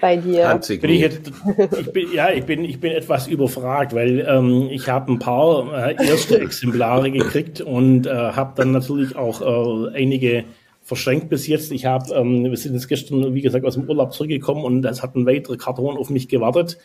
bei 0.01 0.17
dir? 0.17 0.61
Bin 0.69 0.91
ich, 0.91 1.01
jetzt, 1.01 1.33
ich 1.79 1.93
bin, 1.93 2.13
ja, 2.13 2.31
ich 2.31 2.45
bin, 2.45 2.65
ich 2.65 2.81
bin 2.81 2.93
etwas 2.93 3.27
überfragt, 3.27 3.95
weil 3.95 4.27
ähm, 4.29 4.69
ich 4.71 4.89
habe 4.89 5.13
ein 5.13 5.19
paar 5.19 5.89
äh, 5.89 5.97
erste 6.07 6.41
Exemplare 6.41 7.11
gekriegt 7.11 7.61
und 7.61 8.07
äh, 8.07 8.11
habe 8.11 8.53
dann 8.57 8.73
natürlich 8.73 9.17
auch 9.17 9.41
äh, 9.41 9.97
einige 9.97 10.45
verschränkt 10.89 11.29
bis 11.29 11.47
jetzt. 11.47 11.71
Ich 11.71 11.85
habe, 11.85 12.15
ähm, 12.15 12.45
wir 12.45 12.57
sind 12.57 12.73
jetzt 12.73 12.89
gestern, 12.89 13.35
wie 13.35 13.43
gesagt, 13.43 13.67
aus 13.67 13.75
dem 13.75 13.89
Urlaub 13.89 14.15
zurückgekommen 14.15 14.65
und 14.65 14.85
es 14.87 15.03
hat 15.03 15.15
ein 15.15 15.27
weiterer 15.27 15.59
Karton 15.59 15.99
auf 15.99 16.09
mich 16.09 16.29
gewartet 16.29 16.79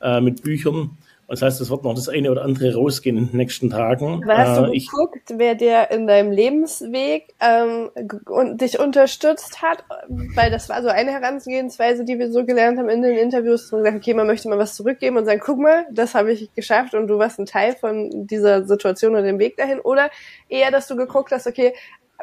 äh, 0.00 0.20
mit 0.20 0.42
Büchern. 0.42 0.96
Das 1.28 1.42
heißt, 1.42 1.60
es 1.60 1.70
wird 1.70 1.84
noch 1.84 1.94
das 1.94 2.08
eine 2.08 2.28
oder 2.32 2.42
andere 2.42 2.74
rausgehen 2.74 3.16
in 3.16 3.28
den 3.28 3.36
nächsten 3.36 3.70
Tagen. 3.70 4.20
hast 4.26 4.58
du 4.58 4.64
äh, 4.64 4.76
ich, 4.76 4.90
geguckt, 4.90 5.34
wer 5.36 5.54
dir 5.54 5.88
in 5.92 6.08
deinem 6.08 6.32
Lebensweg 6.32 7.34
ähm, 7.38 7.90
und 8.26 8.60
dich 8.60 8.80
unterstützt 8.80 9.62
hat? 9.62 9.84
Weil 10.08 10.50
das 10.50 10.68
war 10.68 10.82
so 10.82 10.88
eine 10.88 11.12
Herangehensweise, 11.12 12.04
die 12.04 12.18
wir 12.18 12.32
so 12.32 12.44
gelernt 12.44 12.80
haben 12.80 12.88
in 12.88 13.02
den 13.02 13.16
Interviews. 13.16 13.72
Und 13.72 13.84
gesagt, 13.84 13.98
okay, 13.98 14.12
man 14.12 14.26
möchte 14.26 14.48
mal 14.48 14.58
was 14.58 14.74
zurückgeben 14.74 15.18
und 15.18 15.26
sagen, 15.26 15.40
guck 15.44 15.60
mal, 15.60 15.86
das 15.92 16.16
habe 16.16 16.32
ich 16.32 16.52
geschafft 16.54 16.94
und 16.94 17.06
du 17.06 17.18
warst 17.18 17.38
ein 17.38 17.46
Teil 17.46 17.76
von 17.76 18.26
dieser 18.26 18.64
Situation 18.64 19.12
oder 19.12 19.22
dem 19.22 19.38
Weg 19.38 19.56
dahin. 19.56 19.78
Oder 19.78 20.10
eher, 20.48 20.72
dass 20.72 20.88
du 20.88 20.96
geguckt 20.96 21.30
hast, 21.30 21.46
okay, 21.46 21.74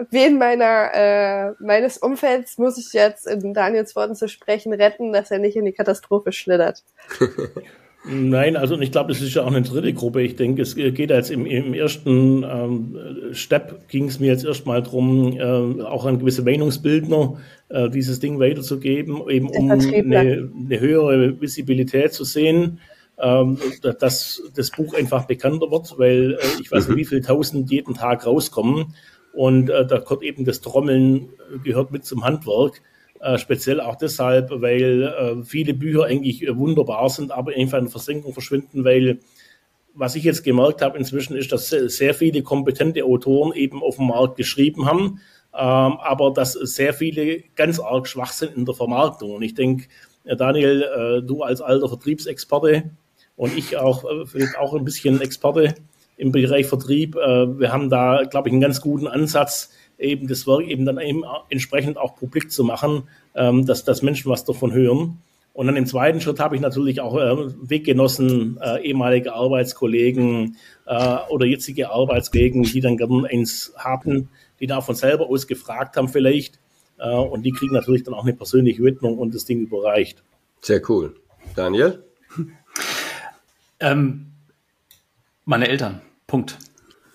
wen 0.09 0.37
meiner 0.37 0.93
äh, 0.93 1.51
meines 1.59 1.97
Umfelds 1.97 2.57
muss 2.57 2.77
ich 2.77 2.93
jetzt 2.93 3.27
in 3.27 3.53
Daniels 3.53 3.95
Worten 3.95 4.15
zu 4.15 4.27
sprechen 4.27 4.73
retten, 4.73 5.13
dass 5.13 5.31
er 5.31 5.39
nicht 5.39 5.55
in 5.55 5.65
die 5.65 5.73
Katastrophe 5.73 6.31
schlittert. 6.31 6.83
Nein, 8.09 8.55
also 8.55 8.79
ich 8.79 8.91
glaube, 8.91 9.11
es 9.11 9.21
ist 9.21 9.33
ja 9.33 9.43
auch 9.43 9.47
eine 9.47 9.63
dritte 9.63 9.91
Gruppe. 9.93 10.21
Ich 10.21 10.37
denke, 10.37 10.61
es 10.61 10.75
geht 10.75 11.09
jetzt 11.09 11.29
im, 11.29 11.45
im 11.45 11.73
ersten 11.73 12.43
ähm, 12.43 12.97
Step 13.33 13.89
ging 13.89 14.05
es 14.05 14.19
mir 14.19 14.27
jetzt 14.27 14.45
erstmal 14.45 14.81
darum, 14.81 15.33
äh, 15.33 15.83
auch 15.83 16.05
an 16.05 16.19
gewisse 16.19 16.41
Meinungsbildner 16.43 17.37
äh, 17.67 17.89
dieses 17.89 18.19
Ding 18.19 18.39
weiterzugeben, 18.39 19.27
eben 19.29 19.49
um 19.49 19.71
eine, 19.71 19.83
eine 19.83 20.79
höhere 20.79 21.41
Visibilität 21.41 22.13
zu 22.13 22.23
sehen 22.23 22.79
ähm, 23.19 23.57
dass 23.81 24.43
das 24.55 24.71
Buch 24.71 24.93
einfach 24.93 25.25
bekannter 25.25 25.71
wird, 25.71 25.97
weil 25.97 26.33
äh, 26.33 26.61
ich 26.61 26.71
weiß 26.71 26.87
nicht, 26.87 26.97
wie 26.97 27.05
viele 27.05 27.21
tausend 27.21 27.71
jeden 27.71 27.95
Tag 27.95 28.25
rauskommen. 28.25 28.93
Und 29.37 29.69
äh, 29.69 29.85
da 29.85 29.99
gehört 29.99 30.23
eben 30.23 30.45
das 30.45 30.61
Trommeln 30.61 31.29
äh, 31.53 31.59
gehört 31.59 31.91
mit 31.91 32.03
zum 32.03 32.23
Handwerk. 32.23 32.81
Äh, 33.19 33.37
speziell 33.37 33.79
auch 33.79 33.95
deshalb, 33.95 34.49
weil 34.49 35.03
äh, 35.03 35.43
viele 35.43 35.75
Bücher 35.75 36.05
eigentlich 36.05 36.41
äh, 36.41 36.57
wunderbar 36.57 37.07
sind, 37.09 37.31
aber 37.31 37.51
einfach 37.55 37.77
in 37.77 37.87
Versenkung 37.87 38.33
verschwinden, 38.33 38.83
weil 38.83 39.19
was 39.93 40.15
ich 40.15 40.23
jetzt 40.23 40.43
gemerkt 40.43 40.81
habe 40.81 40.97
inzwischen 40.97 41.35
ist, 41.35 41.51
dass 41.51 41.69
sehr 41.69 42.15
viele 42.15 42.41
kompetente 42.41 43.03
Autoren 43.03 43.53
eben 43.53 43.83
auf 43.83 43.97
dem 43.97 44.07
Markt 44.07 44.37
geschrieben 44.37 44.87
haben, 44.87 45.21
ähm, 45.53 45.97
aber 45.99 46.33
dass 46.33 46.53
sehr 46.53 46.93
viele 46.93 47.43
ganz 47.55 47.79
arg 47.79 48.07
schwach 48.07 48.31
sind 48.31 48.57
in 48.57 48.65
der 48.65 48.73
Vermarktung. 48.73 49.35
Und 49.35 49.43
ich 49.43 49.53
denke, 49.53 49.85
äh, 50.23 50.35
Daniel, 50.35 50.81
äh, 50.81 51.21
du 51.23 51.43
als 51.43 51.61
alter 51.61 51.89
Vertriebsexperte 51.89 52.89
und 53.35 53.55
ich 53.55 53.77
auch 53.77 54.03
vielleicht 54.25 54.57
auch 54.57 54.73
ein 54.73 54.83
bisschen 54.83 55.21
Experte, 55.21 55.75
im 56.17 56.31
Bereich 56.31 56.65
Vertrieb. 56.65 57.15
Äh, 57.15 57.59
wir 57.59 57.71
haben 57.71 57.89
da, 57.89 58.23
glaube 58.29 58.49
ich, 58.49 58.53
einen 58.53 58.61
ganz 58.61 58.81
guten 58.81 59.07
Ansatz, 59.07 59.71
eben 59.97 60.27
das 60.27 60.45
Werk 60.45 60.67
eben 60.67 60.85
dann 60.85 60.99
eben 60.99 61.23
entsprechend 61.49 61.97
auch 61.97 62.15
publik 62.15 62.51
zu 62.51 62.63
machen, 62.63 63.03
ähm, 63.35 63.65
dass, 63.65 63.83
dass 63.83 64.01
Menschen 64.01 64.29
was 64.29 64.43
davon 64.43 64.73
hören. 64.73 65.19
Und 65.53 65.65
dann 65.65 65.75
im 65.75 65.87
zweiten 65.87 66.21
Schritt 66.21 66.39
habe 66.39 66.55
ich 66.55 66.61
natürlich 66.61 67.01
auch 67.01 67.15
äh, 67.17 67.35
Weggenossen, 67.67 68.59
äh, 68.61 68.79
ehemalige 68.83 69.33
Arbeitskollegen 69.33 70.55
äh, 70.85 71.17
oder 71.29 71.47
jetzige 71.47 71.89
Arbeitskollegen, 71.89 72.61
die 72.61 72.79
dann 72.79 72.95
gerne 72.95 73.27
eins 73.27 73.73
haben, 73.75 74.29
die 74.59 74.67
da 74.67 74.81
von 74.81 74.93
selber 74.93 75.27
aus 75.27 75.47
gefragt 75.47 75.97
haben 75.97 76.09
vielleicht. 76.09 76.59
Äh, 76.99 77.09
und 77.09 77.41
die 77.41 77.51
kriegen 77.51 77.73
natürlich 77.73 78.03
dann 78.03 78.13
auch 78.13 78.23
eine 78.23 78.33
persönliche 78.33 78.83
Widmung 78.83 79.17
und 79.17 79.33
das 79.33 79.45
Ding 79.45 79.61
überreicht. 79.61 80.21
Sehr 80.61 80.79
cool. 80.89 81.15
Daniel? 81.55 82.03
ähm, 83.79 84.27
meine 85.45 85.67
Eltern. 85.69 86.01
Punkt. 86.27 86.57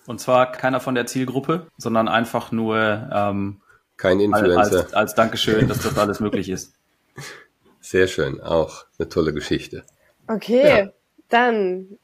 Und 0.07 0.21
zwar 0.21 0.51
keiner 0.51 0.81
von 0.81 0.95
der 0.95 1.07
Zielgruppe, 1.07 1.67
sondern 1.77 2.09
einfach 2.09 2.51
nur 2.51 3.09
ähm, 3.13 3.61
kein 3.97 4.19
Influencer. 4.19 4.81
Als, 4.81 4.95
als 4.95 5.15
Dankeschön, 5.15 5.69
dass 5.69 5.79
das 5.81 5.97
alles 5.97 6.19
möglich 6.21 6.49
ist. 6.49 6.75
Sehr 7.81 8.09
schön, 8.09 8.41
auch 8.41 8.85
eine 8.99 9.09
tolle 9.09 9.33
Geschichte. 9.33 9.85
Okay, 10.29 10.79
ja. 10.85 10.89
dann 11.29 11.99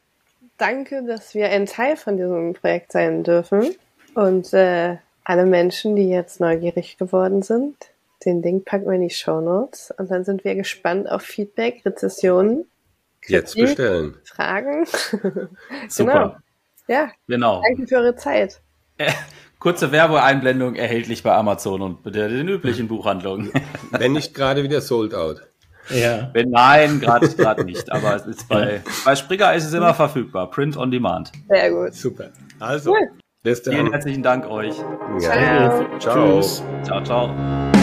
danke, 0.58 1.04
dass 1.04 1.34
wir 1.34 1.48
ein 1.48 1.66
Teil 1.66 1.96
von 1.96 2.16
diesem 2.16 2.52
Projekt 2.52 2.92
sein 2.92 3.24
dürfen. 3.24 3.74
Und 4.14 4.52
äh, 4.52 4.96
alle 5.24 5.46
Menschen, 5.46 5.96
die 5.96 6.08
jetzt 6.08 6.40
neugierig 6.40 6.98
geworden 6.98 7.42
sind, 7.42 7.76
den 8.24 8.42
Link 8.42 8.64
packen 8.64 8.86
wir 8.86 8.94
in 8.94 9.02
die 9.02 9.10
Show 9.10 9.40
Notes. 9.40 9.92
Und 9.96 10.10
dann 10.10 10.24
sind 10.24 10.44
wir 10.44 10.54
gespannt 10.54 11.08
auf 11.08 11.22
Feedback, 11.22 11.82
Rezessionen 11.84 12.66
Jetzt 13.26 13.56
bestellen. 13.56 14.16
Fragen. 14.24 14.86
Super. 15.88 16.12
Genau. 16.12 16.36
Ja. 16.88 17.11
Genau. 17.27 17.62
Danke 17.62 17.87
für 17.87 17.96
eure 17.96 18.16
Zeit. 18.16 18.61
Kurze 19.59 19.92
Werbeeinblendung 19.92 20.77
erhältlich 20.77 21.22
bei 21.22 21.35
Amazon 21.35 21.83
und 21.83 22.14
den 22.14 22.48
üblichen 22.48 22.88
Buchhandlungen. 22.88 23.51
Wenn 23.90 24.12
nicht 24.12 24.35
gerade 24.35 24.62
wieder 24.62 24.81
sold 24.81 25.14
out. 25.14 25.42
Ja. 25.90 26.31
Wenn 26.33 26.51
nein, 26.51 27.01
gerade 27.01 27.29
gerade 27.29 27.64
nicht. 27.64 27.90
Aber 27.90 28.14
es 28.14 28.27
ist 28.27 28.48
bei, 28.48 28.83
bei 29.05 29.16
Springer 29.16 29.55
ist 29.55 29.64
es 29.64 29.72
immer 29.72 29.94
verfügbar. 29.94 30.51
Print 30.51 30.77
on 30.77 30.90
Demand. 30.90 31.33
Sehr 31.48 31.70
gut. 31.70 31.94
Super. 31.94 32.31
Also, 32.61 32.92
cool. 32.92 33.11
Vielen 33.42 33.90
herzlichen 33.90 34.22
Dank 34.22 34.46
euch. 34.48 34.74
Ja. 35.20 35.98
Ciao. 35.98 36.42
Ciao, 36.83 37.03
ciao. 37.03 37.77